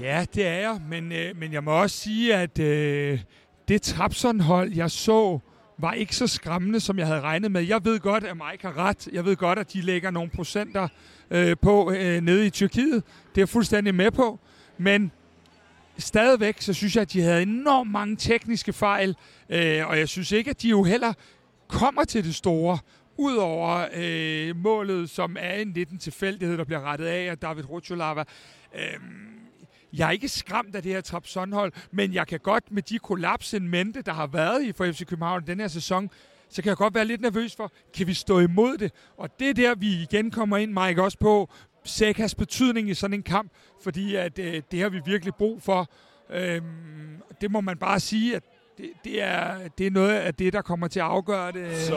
Ja, 0.00 0.24
det 0.34 0.46
er 0.46 0.54
jeg, 0.54 0.80
men, 0.88 1.12
øh, 1.12 1.36
men 1.36 1.52
jeg 1.52 1.64
må 1.64 1.70
også 1.70 1.96
sige, 1.96 2.34
at 2.34 2.58
øh, 2.58 3.20
det 3.68 3.82
Trapson-hold, 3.82 4.72
jeg 4.72 4.90
så, 4.90 5.38
var 5.82 5.92
ikke 5.92 6.16
så 6.16 6.26
skræmmende, 6.26 6.80
som 6.80 6.98
jeg 6.98 7.06
havde 7.06 7.20
regnet 7.20 7.52
med. 7.52 7.62
Jeg 7.62 7.84
ved 7.84 8.00
godt, 8.00 8.24
at 8.24 8.36
Mike 8.36 8.66
har 8.66 8.76
ret. 8.76 9.08
Jeg 9.12 9.24
ved 9.24 9.36
godt, 9.36 9.58
at 9.58 9.72
de 9.72 9.80
lægger 9.80 10.10
nogle 10.10 10.30
procenter 10.30 10.88
øh, 11.30 11.56
på 11.62 11.92
øh, 11.92 12.20
nede 12.20 12.46
i 12.46 12.50
Tyrkiet. 12.50 13.04
Det 13.04 13.38
er 13.38 13.42
jeg 13.42 13.48
fuldstændig 13.48 13.94
med 13.94 14.10
på. 14.10 14.38
Men 14.78 15.12
stadigvæk, 15.98 16.60
så 16.60 16.72
synes 16.72 16.94
jeg, 16.94 17.02
at 17.02 17.12
de 17.12 17.22
havde 17.22 17.42
enormt 17.42 17.90
mange 17.90 18.16
tekniske 18.16 18.72
fejl. 18.72 19.16
Øh, 19.48 19.88
og 19.88 19.98
jeg 19.98 20.08
synes 20.08 20.32
ikke, 20.32 20.50
at 20.50 20.62
de 20.62 20.68
jo 20.68 20.82
heller 20.82 21.12
kommer 21.68 22.04
til 22.04 22.24
det 22.24 22.34
store. 22.34 22.78
Udover 23.16 23.86
øh, 23.94 24.56
målet, 24.56 25.10
som 25.10 25.36
er 25.40 25.54
en 25.54 25.72
liten 25.72 25.98
tilfældighed, 25.98 26.58
der 26.58 26.64
bliver 26.64 26.80
rettet 26.80 27.06
af 27.06 27.30
af 27.30 27.38
David 27.38 27.70
Rucholava. 27.70 28.24
Øh, 28.74 29.00
jeg 29.92 30.06
er 30.06 30.10
ikke 30.10 30.28
skræmt 30.28 30.76
af 30.76 30.82
det 30.82 30.92
her 30.92 31.00
Trabzon-hold, 31.00 31.72
men 31.90 32.14
jeg 32.14 32.26
kan 32.26 32.40
godt 32.40 32.72
med 32.72 32.82
de 32.82 32.98
kollapsen 32.98 33.68
mente, 33.68 34.02
der 34.02 34.12
har 34.12 34.26
været 34.26 34.62
i 34.62 34.72
for 34.72 34.92
FC 34.92 35.06
København 35.06 35.46
den 35.46 35.60
her 35.60 35.68
sæson, 35.68 36.10
så 36.48 36.62
kan 36.62 36.68
jeg 36.68 36.76
godt 36.76 36.94
være 36.94 37.04
lidt 37.04 37.20
nervøs 37.20 37.56
for, 37.56 37.72
kan 37.94 38.06
vi 38.06 38.14
stå 38.14 38.38
imod 38.38 38.78
det? 38.78 38.92
Og 39.16 39.40
det 39.40 39.50
er 39.50 39.54
der, 39.54 39.74
vi 39.74 40.02
igen 40.02 40.30
kommer 40.30 40.56
ind, 40.56 40.72
Mike, 40.72 41.02
også 41.02 41.18
på 41.18 41.50
Sekas 41.84 42.34
betydning 42.34 42.90
i 42.90 42.94
sådan 42.94 43.14
en 43.14 43.22
kamp, 43.22 43.52
fordi 43.82 44.14
at, 44.14 44.38
øh, 44.38 44.62
det 44.70 44.80
har 44.82 44.88
vi 44.88 45.00
virkelig 45.04 45.34
brug 45.34 45.62
for. 45.62 45.90
Øhm, 46.30 47.22
det 47.40 47.50
må 47.50 47.60
man 47.60 47.76
bare 47.78 48.00
sige, 48.00 48.36
at 48.36 48.42
det, 48.80 48.90
det, 49.04 49.22
er, 49.22 49.68
det 49.78 49.86
er 49.86 49.90
noget 49.90 50.14
af 50.14 50.34
det, 50.34 50.52
der 50.52 50.62
kommer 50.62 50.88
til 50.88 51.00
at 51.00 51.06
afgøre 51.06 51.52
det. 51.52 51.76
Så... 51.76 51.96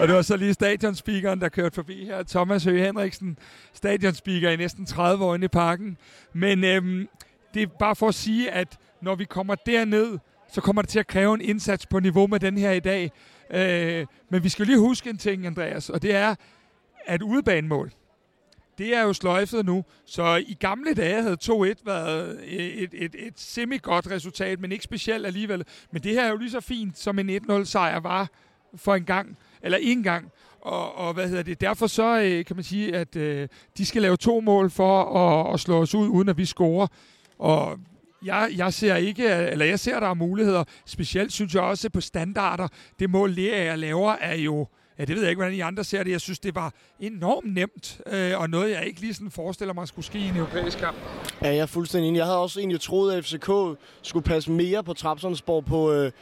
og 0.00 0.08
det 0.08 0.16
var 0.16 0.22
så 0.22 0.36
lige 0.36 0.54
stadionspeakeren, 0.54 1.40
der 1.40 1.48
kørte 1.48 1.74
forbi 1.74 2.04
her. 2.04 2.22
Thomas 2.22 2.64
Høgh 2.64 2.84
Henriksen, 2.84 3.38
stadionspeaker 3.72 4.50
i 4.50 4.56
næsten 4.56 4.86
30 4.86 5.24
år 5.24 5.34
inde 5.34 5.44
i 5.44 5.48
parken. 5.48 5.96
Men 6.32 6.64
øhm, 6.64 7.08
det 7.54 7.62
er 7.62 7.66
bare 7.78 7.96
for 7.96 8.08
at 8.08 8.14
sige, 8.14 8.50
at 8.50 8.78
når 9.00 9.14
vi 9.14 9.24
kommer 9.24 9.54
derned, 9.54 10.18
så 10.52 10.60
kommer 10.60 10.82
det 10.82 10.88
til 10.88 10.98
at 10.98 11.06
kræve 11.06 11.34
en 11.34 11.40
indsats 11.40 11.86
på 11.86 12.00
niveau 12.00 12.26
med 12.26 12.40
den 12.40 12.58
her 12.58 12.70
i 12.70 12.80
dag. 12.80 13.12
Øh, 13.50 14.06
men 14.30 14.44
vi 14.44 14.48
skal 14.48 14.66
lige 14.66 14.78
huske 14.78 15.10
en 15.10 15.18
ting, 15.18 15.46
Andreas, 15.46 15.90
og 15.90 16.02
det 16.02 16.14
er, 16.14 16.34
at 17.06 17.22
udebanemål, 17.22 17.92
det 18.82 18.96
er 18.96 19.02
jo 19.02 19.12
sløjfet 19.12 19.66
nu. 19.66 19.84
Så 20.06 20.42
i 20.46 20.56
gamle 20.60 20.94
dage 20.94 21.22
havde 21.22 21.36
2-1 21.44 21.52
været 21.84 22.40
et, 22.44 22.82
et, 22.82 22.90
et, 22.92 23.14
et 23.18 23.40
semi-godt 23.40 24.10
resultat, 24.10 24.60
men 24.60 24.72
ikke 24.72 24.84
specielt 24.84 25.26
alligevel. 25.26 25.64
Men 25.92 26.02
det 26.02 26.12
her 26.12 26.24
er 26.24 26.30
jo 26.30 26.36
lige 26.36 26.50
så 26.50 26.60
fint, 26.60 26.98
som 26.98 27.18
en 27.18 27.30
1-0-sejr 27.30 28.00
var 28.00 28.28
for 28.76 28.94
en 28.94 29.04
gang, 29.04 29.38
eller 29.62 29.78
en 29.80 30.02
gang. 30.02 30.30
Og, 30.60 30.94
og 30.94 31.14
hvad 31.14 31.28
hedder 31.28 31.42
det? 31.42 31.60
Derfor 31.60 31.86
så 31.86 32.20
øh, 32.20 32.44
kan 32.44 32.56
man 32.56 32.64
sige, 32.64 32.96
at 32.96 33.16
øh, 33.16 33.48
de 33.76 33.86
skal 33.86 34.02
lave 34.02 34.16
to 34.16 34.40
mål 34.40 34.70
for 34.70 35.16
at, 35.16 35.54
at 35.54 35.60
slå 35.60 35.80
os 35.82 35.94
ud, 35.94 36.08
uden 36.08 36.28
at 36.28 36.38
vi 36.38 36.44
scorer. 36.44 36.86
Og 37.38 37.78
jeg, 38.24 38.50
jeg 38.56 38.72
ser 38.72 38.96
ikke, 38.96 39.24
eller 39.24 39.64
jeg 39.64 39.80
ser, 39.80 40.00
der 40.00 40.08
er 40.08 40.14
muligheder. 40.14 40.64
Specielt 40.86 41.32
synes 41.32 41.54
jeg 41.54 41.62
også 41.62 41.90
på 41.90 42.00
standarder. 42.00 42.68
Det 42.98 43.10
mål, 43.10 43.30
Lea 43.30 43.74
laver, 43.74 44.12
er 44.12 44.36
jo 44.36 44.66
Ja, 44.98 45.04
det 45.04 45.14
ved 45.14 45.22
jeg 45.22 45.30
ikke, 45.30 45.38
hvordan 45.40 45.54
I 45.54 45.60
andre 45.60 45.84
ser 45.84 46.02
det. 46.02 46.10
Jeg 46.10 46.20
synes, 46.20 46.38
det 46.38 46.54
var 46.54 46.72
enormt 47.00 47.54
nemt, 47.54 48.00
øh, 48.06 48.40
og 48.40 48.50
noget, 48.50 48.70
jeg 48.70 48.86
ikke 48.86 49.00
lige 49.00 49.14
sådan 49.14 49.30
forestiller 49.30 49.74
mig 49.74 49.88
skulle 49.88 50.04
ske 50.04 50.18
i 50.18 50.28
en 50.28 50.36
europæisk 50.36 50.78
kamp. 50.78 50.96
Ja, 51.42 51.48
jeg 51.48 51.58
er 51.58 51.66
fuldstændig 51.66 52.08
enig. 52.08 52.18
Jeg 52.18 52.26
havde 52.26 52.38
også 52.38 52.60
egentlig 52.60 52.80
troet, 52.80 53.14
at 53.14 53.24
FCK 53.24 53.50
skulle 54.02 54.24
passe 54.24 54.50
mere 54.50 54.84
på 54.84 54.92
Trapsonsborg 54.92 55.64
på, 55.64 55.92
øh, 55.92 56.12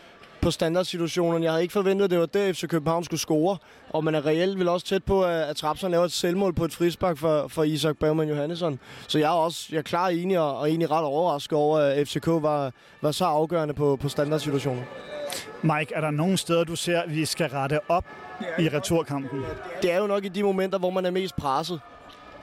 på 0.41 0.50
standardsituationen. 0.50 1.43
Jeg 1.43 1.53
havde 1.53 1.62
ikke 1.62 1.73
forventet, 1.73 2.05
at 2.05 2.11
det 2.11 2.19
var 2.19 2.27
der, 2.27 2.53
FC 2.53 2.69
København 2.69 3.05
skulle 3.05 3.21
score. 3.21 3.57
Og 3.91 4.05
man 4.05 4.15
er 4.15 4.27
reelt 4.27 4.59
vel 4.59 4.69
også 4.69 4.87
tæt 4.87 5.05
på, 5.05 5.25
at 5.25 5.57
Trapsen 5.57 5.91
laver 5.91 6.05
et 6.05 6.12
selvmål 6.12 6.55
på 6.55 6.65
et 6.65 6.73
frispark 6.75 7.19
for, 7.19 7.49
for 7.49 7.65
Isak 7.65 7.97
Bergman 7.97 8.29
Johannesson. 8.29 8.79
Så 9.09 9.19
jeg 9.19 9.27
er 9.27 9.31
også 9.31 9.67
jeg 9.71 9.79
er 9.79 9.83
klar 9.83 10.09
enig 10.09 10.39
og, 10.39 10.59
og 10.59 10.69
egentlig 10.69 10.91
ret 10.91 11.05
overrasket 11.05 11.59
over, 11.59 11.79
at 11.79 12.09
FCK 12.09 12.27
var, 12.27 12.73
var 13.03 13.12
så 13.12 13.25
afgørende 13.25 13.75
på, 13.75 13.97
på 13.97 14.09
standardsituationen. 14.09 14.85
Mike, 15.62 15.95
er 15.95 16.00
der 16.00 16.11
nogle 16.11 16.37
steder, 16.37 16.64
du 16.64 16.76
ser, 16.76 17.00
at 17.00 17.14
vi 17.14 17.25
skal 17.25 17.50
rette 17.50 17.81
op 17.88 18.05
i 18.59 18.69
returkampen? 18.69 19.43
Det 19.83 19.93
er 19.93 19.99
jo 19.99 20.07
nok 20.07 20.25
i 20.25 20.29
de 20.29 20.43
momenter, 20.43 20.79
hvor 20.79 20.90
man 20.90 21.07
er 21.07 21.11
mest 21.11 21.37
presset. 21.37 21.81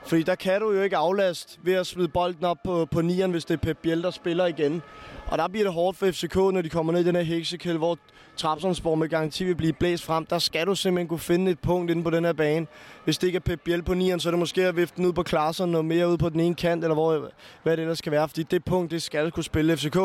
Fordi 0.07 0.23
der 0.23 0.35
kan 0.35 0.61
du 0.61 0.71
jo 0.71 0.81
ikke 0.81 0.97
aflaste 0.97 1.59
ved 1.63 1.73
at 1.73 1.87
smide 1.87 2.07
bolden 2.07 2.45
op 2.45 2.57
på, 2.63 2.85
på 2.91 3.01
nieren, 3.01 3.31
hvis 3.31 3.45
det 3.45 3.53
er 3.53 3.57
Pep 3.57 3.77
Biel, 3.77 4.03
der 4.03 4.11
spiller 4.11 4.45
igen. 4.45 4.81
Og 5.27 5.37
der 5.37 5.47
bliver 5.47 5.63
det 5.63 5.73
hårdt 5.73 5.97
for 5.97 6.11
FCK, 6.11 6.35
når 6.35 6.61
de 6.61 6.69
kommer 6.69 6.93
ned 6.93 7.01
i 7.01 7.03
den 7.03 7.15
her 7.15 7.23
heksekæld, 7.23 7.77
hvor 7.77 7.97
Trabzonsborg 8.37 8.97
med 8.97 9.09
garanti 9.09 9.43
vil 9.43 9.55
blive 9.55 9.73
blæst 9.73 10.03
frem. 10.03 10.25
Der 10.25 10.39
skal 10.39 10.67
du 10.67 10.75
simpelthen 10.75 11.07
kunne 11.07 11.19
finde 11.19 11.51
et 11.51 11.59
punkt 11.59 11.91
inde 11.91 12.03
på 12.03 12.09
den 12.09 12.25
her 12.25 12.33
bane. 12.33 12.67
Hvis 13.03 13.17
det 13.17 13.27
ikke 13.27 13.37
er 13.37 13.39
Pep 13.39 13.61
Biel 13.63 13.83
på 13.83 13.93
nieren, 13.93 14.19
så 14.19 14.29
er 14.29 14.31
det 14.31 14.39
måske 14.39 14.65
at 14.65 14.75
vifte 14.75 14.97
den 14.97 15.05
ud 15.05 15.13
på 15.13 15.23
klasserne 15.23 15.77
og 15.77 15.85
mere 15.85 16.09
ud 16.09 16.17
på 16.17 16.29
den 16.29 16.39
ene 16.39 16.55
kant, 16.55 16.83
eller 16.83 16.95
hvor, 16.95 17.31
hvad 17.63 17.77
det 17.77 17.81
ellers 17.81 17.97
skal 17.97 18.11
være. 18.11 18.27
Fordi 18.27 18.43
det 18.43 18.65
punkt, 18.65 18.91
det 18.91 19.01
skal 19.01 19.31
kunne 19.31 19.43
spille 19.43 19.77
FCK. 19.77 19.97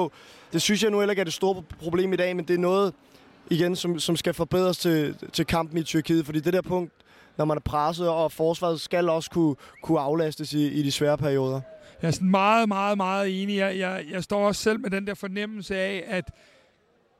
Det 0.52 0.62
synes 0.62 0.82
jeg 0.82 0.90
nu 0.90 0.98
heller 0.98 1.12
ikke 1.12 1.20
er 1.20 1.24
det 1.24 1.34
store 1.34 1.62
problem 1.82 2.12
i 2.12 2.16
dag, 2.16 2.36
men 2.36 2.44
det 2.48 2.54
er 2.54 2.58
noget, 2.58 2.94
igen, 3.50 3.76
som, 3.76 3.98
som 3.98 4.16
skal 4.16 4.34
forbedres 4.34 4.78
til, 4.78 5.16
til 5.32 5.46
kampen 5.46 5.78
i 5.78 5.82
Tyrkiet. 5.82 6.26
Fordi 6.26 6.40
det 6.40 6.52
der 6.52 6.62
punkt, 6.62 6.92
når 7.38 7.44
man 7.44 7.56
er 7.56 7.60
presset, 7.60 8.08
og 8.08 8.32
forsvaret 8.32 8.80
skal 8.80 9.08
også 9.08 9.30
kunne, 9.30 9.56
kunne 9.82 10.00
aflastes 10.00 10.52
i, 10.52 10.66
i 10.66 10.82
de 10.82 10.92
svære 10.92 11.18
perioder. 11.18 11.60
Jeg 12.02 12.08
er 12.08 12.12
sådan 12.12 12.30
meget, 12.30 12.68
meget, 12.68 12.96
meget 12.96 13.42
enig. 13.42 13.56
Jeg, 13.56 13.78
jeg, 13.78 14.04
jeg 14.10 14.24
står 14.24 14.46
også 14.46 14.62
selv 14.62 14.80
med 14.80 14.90
den 14.90 15.06
der 15.06 15.14
fornemmelse 15.14 15.76
af, 15.76 16.04
at 16.06 16.30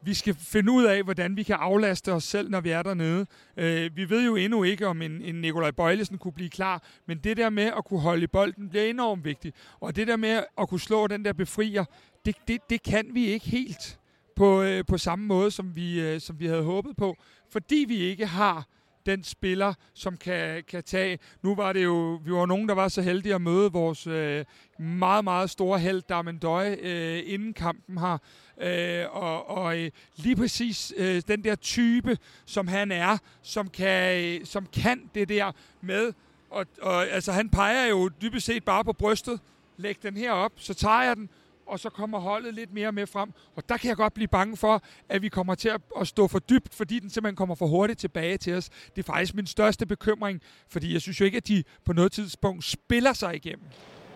vi 0.04 0.14
skal 0.14 0.34
finde 0.34 0.72
ud 0.72 0.84
af, 0.84 1.02
hvordan 1.02 1.36
vi 1.36 1.42
kan 1.42 1.56
aflaste 1.58 2.12
os 2.12 2.24
selv, 2.24 2.50
når 2.50 2.60
vi 2.60 2.70
er 2.70 2.82
dernede. 2.82 3.26
Øh, 3.56 3.96
vi 3.96 4.10
ved 4.10 4.26
jo 4.26 4.36
endnu 4.36 4.62
ikke, 4.62 4.86
om 4.86 5.02
en, 5.02 5.22
en 5.22 5.34
Nikolaj 5.34 5.70
Bøjlesen 5.70 6.18
kunne 6.18 6.32
blive 6.32 6.50
klar, 6.50 6.82
men 7.06 7.18
det 7.18 7.36
der 7.36 7.50
med 7.50 7.64
at 7.64 7.84
kunne 7.84 8.00
holde 8.00 8.22
i 8.22 8.26
bolden 8.26 8.68
bliver 8.68 8.84
enormt 8.84 9.24
vigtigt. 9.24 9.56
Og 9.80 9.96
det 9.96 10.06
der 10.06 10.16
med 10.16 10.42
at 10.58 10.68
kunne 10.68 10.80
slå 10.80 11.06
den 11.06 11.24
der 11.24 11.32
befrier, 11.32 11.84
det, 12.24 12.36
det, 12.48 12.60
det 12.70 12.82
kan 12.82 13.06
vi 13.12 13.26
ikke 13.26 13.46
helt 13.46 13.98
på, 14.36 14.62
øh, 14.62 14.84
på 14.88 14.98
samme 14.98 15.26
måde, 15.26 15.50
som 15.50 15.76
vi, 15.76 16.00
øh, 16.00 16.20
som 16.20 16.40
vi 16.40 16.46
havde 16.46 16.62
håbet 16.62 16.96
på, 16.96 17.16
fordi 17.50 17.84
vi 17.88 17.96
ikke 17.96 18.26
har 18.26 18.66
den 19.06 19.24
spiller, 19.24 19.74
som 19.94 20.16
kan, 20.16 20.64
kan 20.68 20.84
tage. 20.84 21.18
Nu 21.42 21.54
var 21.54 21.72
det 21.72 21.84
jo, 21.84 22.20
vi 22.24 22.32
var 22.32 22.46
nogen, 22.46 22.68
der 22.68 22.74
var 22.74 22.88
så 22.88 23.02
heldige 23.02 23.34
at 23.34 23.40
møde 23.40 23.72
vores 23.72 24.06
øh, 24.06 24.44
meget, 24.78 25.24
meget 25.24 25.50
store 25.50 25.78
held, 25.78 26.02
Darmendøj, 26.02 26.76
øh, 26.82 27.22
inden 27.26 27.54
kampen 27.54 27.98
her. 27.98 28.18
Øh, 28.60 29.16
og 29.16 29.50
og 29.50 29.78
øh, 29.78 29.90
lige 30.16 30.36
præcis 30.36 30.92
øh, 30.96 31.22
den 31.28 31.44
der 31.44 31.54
type, 31.54 32.18
som 32.46 32.68
han 32.68 32.92
er, 32.92 33.18
som 33.42 33.68
kan, 33.68 34.24
øh, 34.24 34.46
som 34.46 34.66
kan 34.66 35.10
det 35.14 35.28
der 35.28 35.52
med, 35.80 36.12
og, 36.50 36.66
og 36.82 37.08
altså 37.08 37.32
han 37.32 37.48
peger 37.48 37.86
jo 37.86 38.10
dybest 38.22 38.46
set 38.46 38.64
bare 38.64 38.84
på 38.84 38.92
brystet, 38.92 39.40
læg 39.76 40.02
den 40.02 40.16
her 40.16 40.32
op, 40.32 40.52
så 40.56 40.74
tager 40.74 41.02
jeg 41.02 41.16
den, 41.16 41.28
og 41.66 41.80
så 41.80 41.90
kommer 41.90 42.18
holdet 42.18 42.54
lidt 42.54 42.72
mere 42.72 42.92
med 42.92 43.06
frem. 43.06 43.32
Og 43.56 43.68
der 43.68 43.76
kan 43.76 43.88
jeg 43.88 43.96
godt 43.96 44.14
blive 44.14 44.28
bange 44.28 44.56
for, 44.56 44.82
at 45.08 45.22
vi 45.22 45.28
kommer 45.28 45.54
til 45.54 45.72
at 46.00 46.08
stå 46.08 46.28
for 46.28 46.38
dybt, 46.38 46.74
fordi 46.74 46.98
den 46.98 47.10
simpelthen 47.10 47.36
kommer 47.36 47.54
for 47.54 47.66
hurtigt 47.66 47.98
tilbage 47.98 48.38
til 48.38 48.54
os. 48.54 48.68
Det 48.68 48.98
er 48.98 49.12
faktisk 49.12 49.34
min 49.34 49.46
største 49.46 49.86
bekymring, 49.86 50.40
fordi 50.68 50.92
jeg 50.92 51.00
synes 51.00 51.20
jo 51.20 51.24
ikke, 51.24 51.36
at 51.36 51.48
de 51.48 51.64
på 51.84 51.92
noget 51.92 52.12
tidspunkt 52.12 52.64
spiller 52.64 53.12
sig 53.12 53.36
igennem. 53.36 53.66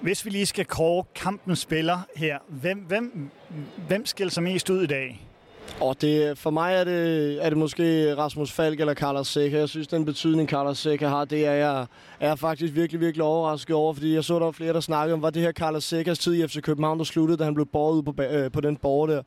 Hvis 0.00 0.24
vi 0.24 0.30
lige 0.30 0.46
skal 0.46 0.64
kåre 0.64 1.04
kampens 1.14 1.58
spiller 1.58 1.98
her, 2.16 2.38
hvem, 2.48 2.78
hvem, 2.78 3.30
hvem 3.86 4.06
skiller 4.06 4.30
sig 4.30 4.42
mest 4.42 4.70
ud 4.70 4.82
i 4.82 4.86
dag? 4.86 5.26
Og 5.80 6.00
det, 6.00 6.38
for 6.38 6.50
mig 6.50 6.74
er 6.74 6.84
det, 6.84 7.44
er 7.44 7.48
det 7.48 7.58
måske 7.58 8.16
Rasmus 8.16 8.52
Falk 8.52 8.80
eller 8.80 8.94
Carlos 8.94 9.28
Seca. 9.28 9.58
Jeg 9.58 9.68
synes, 9.68 9.86
den 9.86 10.04
betydning, 10.04 10.48
Carlos 10.48 10.78
Seca 10.78 11.08
har, 11.08 11.24
det 11.24 11.46
er 11.46 11.52
jeg, 11.52 11.86
er 12.20 12.28
jeg 12.28 12.38
faktisk 12.38 12.74
virkelig, 12.74 13.00
virkelig 13.00 13.24
overrasket 13.24 13.76
over. 13.76 13.92
Fordi 13.92 14.14
jeg 14.14 14.24
så, 14.24 14.34
der 14.34 14.44
var 14.44 14.50
flere, 14.50 14.72
der 14.72 14.80
snakkede 14.80 15.14
om, 15.14 15.22
var 15.22 15.30
det 15.30 15.42
her 15.42 15.52
Carlos 15.52 15.84
Secas 15.84 16.18
tid 16.18 16.34
i 16.34 16.48
FC 16.48 16.60
København, 16.60 16.98
der 16.98 17.04
sluttede, 17.04 17.38
da 17.38 17.44
han 17.44 17.54
blev 17.54 17.66
båret 17.66 17.96
ud 17.96 18.02
på, 18.02 18.22
øh, 18.22 18.50
på 18.50 18.60
den 18.60 18.76
borger 18.76 19.06
der. 19.06 19.22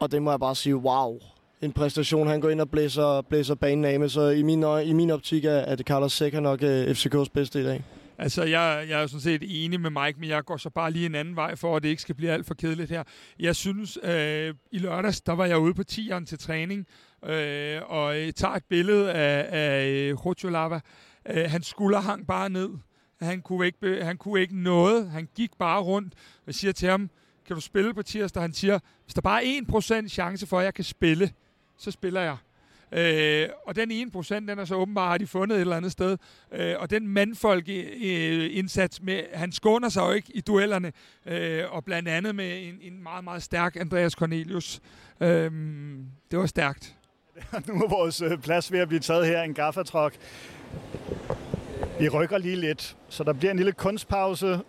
Og 0.00 0.12
det 0.12 0.22
må 0.22 0.30
jeg 0.30 0.40
bare 0.40 0.54
sige, 0.54 0.76
wow. 0.76 1.18
En 1.62 1.72
præstation, 1.72 2.26
han 2.26 2.40
går 2.40 2.50
ind 2.50 2.60
og 2.60 2.70
blæser, 2.70 3.20
blæser 3.20 3.54
banen 3.54 3.84
af 3.84 4.00
med. 4.00 4.08
Så 4.08 4.28
i 4.28 4.42
min, 4.42 4.64
i 4.84 4.92
min 4.92 5.10
optik 5.10 5.44
er, 5.44 5.50
er 5.50 5.74
det 5.74 5.86
Carlos 5.86 6.12
Seca 6.12 6.40
nok 6.40 6.62
øh, 6.62 6.90
FCK's 6.90 7.28
bedste 7.34 7.60
i 7.60 7.64
dag. 7.64 7.84
Altså, 8.18 8.42
jeg, 8.42 8.86
jeg 8.88 9.02
er 9.02 9.06
sådan 9.06 9.20
set 9.20 9.64
enig 9.64 9.80
med 9.80 9.90
Mike, 9.90 10.20
men 10.20 10.28
jeg 10.28 10.44
går 10.44 10.56
så 10.56 10.70
bare 10.70 10.90
lige 10.90 11.06
en 11.06 11.14
anden 11.14 11.36
vej 11.36 11.56
for, 11.56 11.76
at 11.76 11.82
det 11.82 11.88
ikke 11.88 12.02
skal 12.02 12.14
blive 12.14 12.30
alt 12.30 12.46
for 12.46 12.54
kedeligt 12.54 12.90
her. 12.90 13.02
Jeg 13.38 13.56
synes, 13.56 13.98
øh, 14.02 14.54
i 14.70 14.78
lørdags, 14.78 15.20
der 15.20 15.32
var 15.32 15.46
jeg 15.46 15.58
ude 15.58 15.74
på 15.74 15.82
tieren 15.82 16.26
til 16.26 16.38
træning, 16.38 16.86
øh, 17.24 17.80
og 17.86 18.20
øh, 18.20 18.32
tager 18.32 18.54
et 18.54 18.64
billede 18.64 19.12
af, 19.12 19.48
af 19.50 20.12
Rocholava. 20.26 20.80
Øh, 21.28 21.36
øh 21.36 21.50
han 21.50 21.62
skulder 21.62 22.00
hang 22.00 22.26
bare 22.26 22.50
ned. 22.50 22.70
Han 23.20 23.42
kunne, 23.42 23.66
ikke, 23.66 24.04
han 24.04 24.16
kunne 24.16 24.40
ikke 24.40 24.62
noget. 24.62 25.10
Han 25.10 25.28
gik 25.34 25.50
bare 25.58 25.80
rundt 25.80 26.14
og 26.46 26.54
siger 26.54 26.72
til 26.72 26.88
ham, 26.88 27.10
kan 27.46 27.54
du 27.56 27.60
spille 27.60 27.94
på 27.94 28.02
tirsdag? 28.02 28.42
Han 28.42 28.52
siger, 28.52 28.78
hvis 29.04 29.14
der 29.14 29.20
bare 29.20 29.46
er 29.46 30.02
1% 30.04 30.08
chance 30.08 30.46
for, 30.46 30.58
at 30.58 30.64
jeg 30.64 30.74
kan 30.74 30.84
spille, 30.84 31.32
så 31.76 31.90
spiller 31.90 32.20
jeg. 32.20 32.36
Øh, 32.92 33.48
og 33.66 33.76
den 33.76 33.90
ene 33.90 34.10
procent, 34.10 34.48
den 34.48 34.58
er 34.58 34.64
så 34.64 34.74
åbenbart, 34.74 35.10
har 35.10 35.18
de 35.18 35.26
fundet 35.26 35.56
et 35.56 35.60
eller 35.60 35.76
andet 35.76 35.92
sted. 35.92 36.18
Øh, 36.52 36.74
og 36.78 36.90
den 36.90 37.08
mandfolk-indsats 37.08 38.98
øh, 39.00 39.06
med, 39.06 39.22
han 39.32 39.52
skåner 39.52 39.88
sig 39.88 40.02
jo 40.02 40.10
ikke 40.10 40.36
i 40.36 40.40
duellerne, 40.40 40.92
øh, 41.26 41.64
og 41.70 41.84
blandt 41.84 42.08
andet 42.08 42.34
med 42.34 42.68
en, 42.68 42.78
en 42.80 43.02
meget, 43.02 43.24
meget 43.24 43.42
stærk 43.42 43.76
Andreas 43.76 44.12
Cornelius. 44.12 44.80
Øh, 45.20 45.50
det 46.30 46.38
var 46.38 46.46
stærkt. 46.46 46.94
nu 47.68 47.74
er 47.74 47.88
vores 47.88 48.20
øh, 48.20 48.38
plads 48.38 48.72
ved 48.72 48.78
at 48.78 48.88
blive 48.88 49.00
taget 49.00 49.26
her, 49.26 49.42
en 49.42 49.54
gaffatrok. 49.54 50.12
Vi 52.00 52.08
rykker 52.08 52.38
lige 52.38 52.56
lidt, 52.56 52.96
så 53.08 53.24
der 53.24 53.32
bliver 53.32 53.50
en 53.50 53.56
lille 53.56 53.72
kunstpause, 53.72 54.60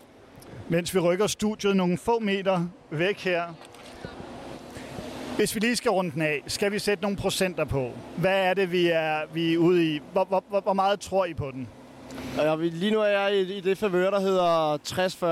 mens 0.70 0.94
vi 0.94 1.00
rykker 1.00 1.28
studiet 1.28 1.78
nogle 1.78 1.98
få 1.98 2.20
meter 2.20 2.68
væk 2.92 3.20
her. 3.20 3.54
Hvis 5.38 5.56
vi 5.56 5.60
lige 5.60 5.76
skal 5.76 5.91
runde 5.91 6.12
den 6.12 6.22
af, 6.22 6.43
skal 6.48 6.72
vi 6.72 6.80
sætte 6.80 7.04
nogle 7.04 7.17
procenter 7.17 7.65
på. 7.65 7.91
Hvad 8.17 8.46
er 8.46 8.54
det, 8.54 8.72
vi 8.72 8.88
er, 8.88 9.19
vi 9.34 9.54
er 9.54 9.58
ude 9.58 9.96
i? 9.96 10.02
Hvor, 10.12 10.26
hvor, 10.26 10.62
hvor 10.63 10.74
meget 10.74 11.00
tror 11.00 11.26
I 11.26 11.34
på 11.34 11.52
den? 11.52 11.67
Ja, 12.38 12.56
lige 12.56 12.91
nu 12.91 13.00
er 13.00 13.08
jeg 13.08 13.36
i, 13.36 13.58
i 13.58 13.62
det 13.62 13.78
favør, 13.78 14.10
der 14.10 14.19
hedder 14.19 14.78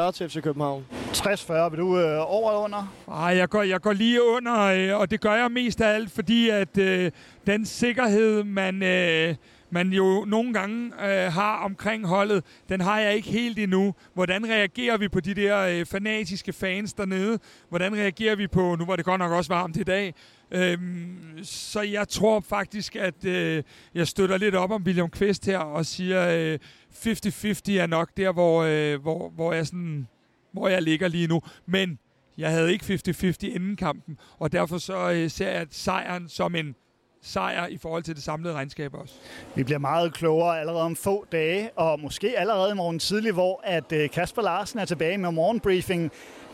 60-40 0.10 0.12
til 0.12 0.30
FC 0.30 0.44
København. 0.44 0.86
60-40. 1.14 1.54
Vil 1.70 1.80
du 1.80 2.00
øh, 2.00 2.34
over 2.34 2.50
eller 2.52 2.64
under? 2.64 2.94
Ej, 3.12 3.38
jeg 3.38 3.50
går, 3.50 3.64
jeg 3.64 3.82
går 3.82 3.94
lige 3.94 4.24
under, 4.24 4.62
øh, 4.62 5.00
og 5.00 5.12
det 5.12 5.22
gør 5.22 5.34
jeg 5.34 5.52
mest 5.52 5.82
af 5.82 5.94
alt, 5.94 6.12
fordi 6.12 6.50
at 6.50 6.78
øh, 6.78 7.12
den 7.48 7.66
sikkerhed, 7.66 8.44
man, 8.44 8.84
øh, 8.84 9.36
man 9.72 9.94
jo 9.94 10.26
nogle 10.28 10.54
gange 10.54 10.86
øh, 10.86 11.34
har 11.34 11.58
omkring 11.58 12.08
holdet, 12.08 12.44
den 12.70 12.82
har 12.82 13.00
jeg 13.00 13.16
ikke 13.16 13.30
helt 13.30 13.60
endnu. 13.60 13.94
Hvordan 14.14 14.50
reagerer 14.50 14.98
vi 14.98 15.08
på 15.08 15.20
de 15.20 15.34
der 15.34 15.60
øh, 15.60 15.86
fanatiske 15.86 16.54
fans 16.54 16.94
dernede? 16.94 17.40
Hvordan 17.70 17.96
reagerer 17.96 18.36
vi 18.36 18.48
på, 18.48 18.76
nu 18.76 18.86
var 18.86 18.96
det 18.96 19.06
godt 19.06 19.20
nok 19.20 19.32
også 19.32 19.54
varmt 19.54 19.78
i 19.78 19.84
dag, 19.84 20.14
Øhm, 20.52 21.40
så 21.44 21.82
jeg 21.82 22.08
tror 22.08 22.40
faktisk, 22.40 22.96
at 22.96 23.26
øh, 23.26 23.64
jeg 23.94 24.08
støtter 24.08 24.38
lidt 24.38 24.56
op 24.56 24.72
om 24.72 24.84
William 24.84 25.10
Kvist 25.10 25.46
her 25.46 25.58
og 25.58 25.86
siger, 25.86 26.30
øh, 26.30 26.60
50-50 26.92 27.72
er 27.72 27.88
nok 27.88 28.10
der, 28.18 28.32
hvor, 28.32 28.64
øh, 28.64 29.02
hvor, 29.02 29.30
hvor, 29.30 29.54
jeg 29.54 29.68
sådan, 29.68 30.08
hvor 30.52 30.68
jeg 30.68 30.82
ligger 30.82 31.08
lige 31.08 31.28
nu. 31.28 31.42
Men 31.66 32.00
jeg 32.38 32.52
havde 32.52 32.74
ikke 32.74 32.86
50-50 33.08 33.34
inden 33.42 33.76
kampen, 33.76 34.18
og 34.40 34.52
derfor 34.52 34.78
så 34.78 35.12
øh, 35.12 35.30
ser 35.30 35.50
jeg 35.50 35.68
sejren 35.70 36.30
som 36.30 36.56
en 36.56 36.76
sejr 37.24 37.68
i 37.68 37.78
forhold 37.78 38.04
til 38.04 38.16
det 38.16 38.24
samlede 38.24 38.54
regnskab 38.54 38.94
også. 38.94 39.14
Vi 39.56 39.64
bliver 39.64 39.80
meget 39.80 40.14
klogere 40.14 40.60
allerede 40.60 40.84
om 40.84 40.96
få 40.96 41.26
dage, 41.32 41.70
og 41.76 42.00
måske 42.00 42.40
allerede 42.40 42.72
i 42.72 42.76
morgen 42.76 43.00
tidlig, 43.00 43.32
hvor 43.32 43.62
at 43.64 43.92
øh, 43.92 44.10
Kasper 44.10 44.42
Larsen 44.42 44.80
er 44.80 44.86
tilbage 44.86 45.18
med 45.18 45.32
morgenbriefing. 45.32 46.12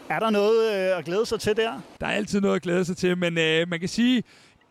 Er 0.10 0.20
der 0.20 0.30
noget 0.30 0.74
øh, 0.74 0.98
at 0.98 1.06
glæde 1.06 1.26
sig 1.26 1.40
til 1.40 1.58
der? 1.58 1.82
Der 2.00 2.08
er 2.08 2.12
altid 2.12 2.42
noget 2.42 2.56
at 2.56 2.62
glæde 2.62 2.86
sig 2.86 2.98
til, 2.98 3.18
men 3.18 3.38
øh, 3.38 3.70
man 3.70 3.80
kan 3.80 3.90
sige, 3.90 4.24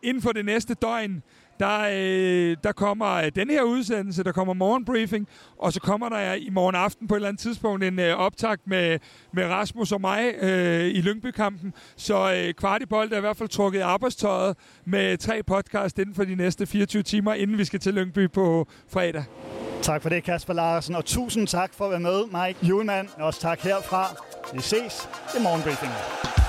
inden 0.03 0.23
for 0.23 0.31
det 0.31 0.45
næste 0.45 0.73
døgn, 0.73 1.23
der, 1.59 1.79
øh, 1.91 2.57
der 2.63 2.71
kommer 2.71 3.13
øh, 3.13 3.31
den 3.35 3.49
her 3.49 3.61
udsendelse, 3.61 4.23
der 4.23 4.31
kommer 4.31 4.53
morgenbriefing, 4.53 5.27
og 5.57 5.73
så 5.73 5.79
kommer 5.79 6.09
der 6.09 6.33
i 6.33 6.49
morgen 6.49 6.75
aften 6.75 7.07
på 7.07 7.15
et 7.15 7.17
eller 7.17 7.27
andet 7.27 7.41
tidspunkt 7.41 7.83
en 7.83 7.99
øh, 7.99 8.17
optakt 8.17 8.61
med, 8.67 8.99
med 9.33 9.45
Rasmus 9.45 9.91
og 9.91 10.01
mig 10.01 10.33
øh, 10.41 10.85
i 10.85 11.01
Lyngby-kampen. 11.01 11.73
Så 11.95 12.33
øh, 12.33 12.53
Kvartibold 12.53 13.11
er 13.11 13.17
i 13.17 13.19
hvert 13.19 13.37
fald 13.37 13.49
trukket 13.49 13.81
arbejdstøjet 13.81 14.57
med 14.85 15.17
tre 15.17 15.43
podcast 15.43 15.99
inden 15.99 16.15
for 16.15 16.23
de 16.23 16.35
næste 16.35 16.65
24 16.65 17.03
timer, 17.03 17.33
inden 17.33 17.57
vi 17.57 17.65
skal 17.65 17.79
til 17.79 17.93
Lyngby 17.93 18.31
på 18.31 18.67
fredag. 18.89 19.23
Tak 19.81 20.01
for 20.01 20.09
det, 20.09 20.23
Kasper 20.23 20.53
Larsen, 20.53 20.95
og 20.95 21.05
tusind 21.05 21.47
tak 21.47 21.73
for 21.73 21.85
at 21.85 21.91
være 21.91 21.99
med, 21.99 22.23
Mike 22.25 22.65
Julemand. 22.65 23.07
Også 23.17 23.41
tak 23.41 23.59
herfra. 23.59 24.15
Vi 24.53 24.61
ses 24.61 25.09
i 25.39 25.43
morgenbriefingen. 25.43 26.46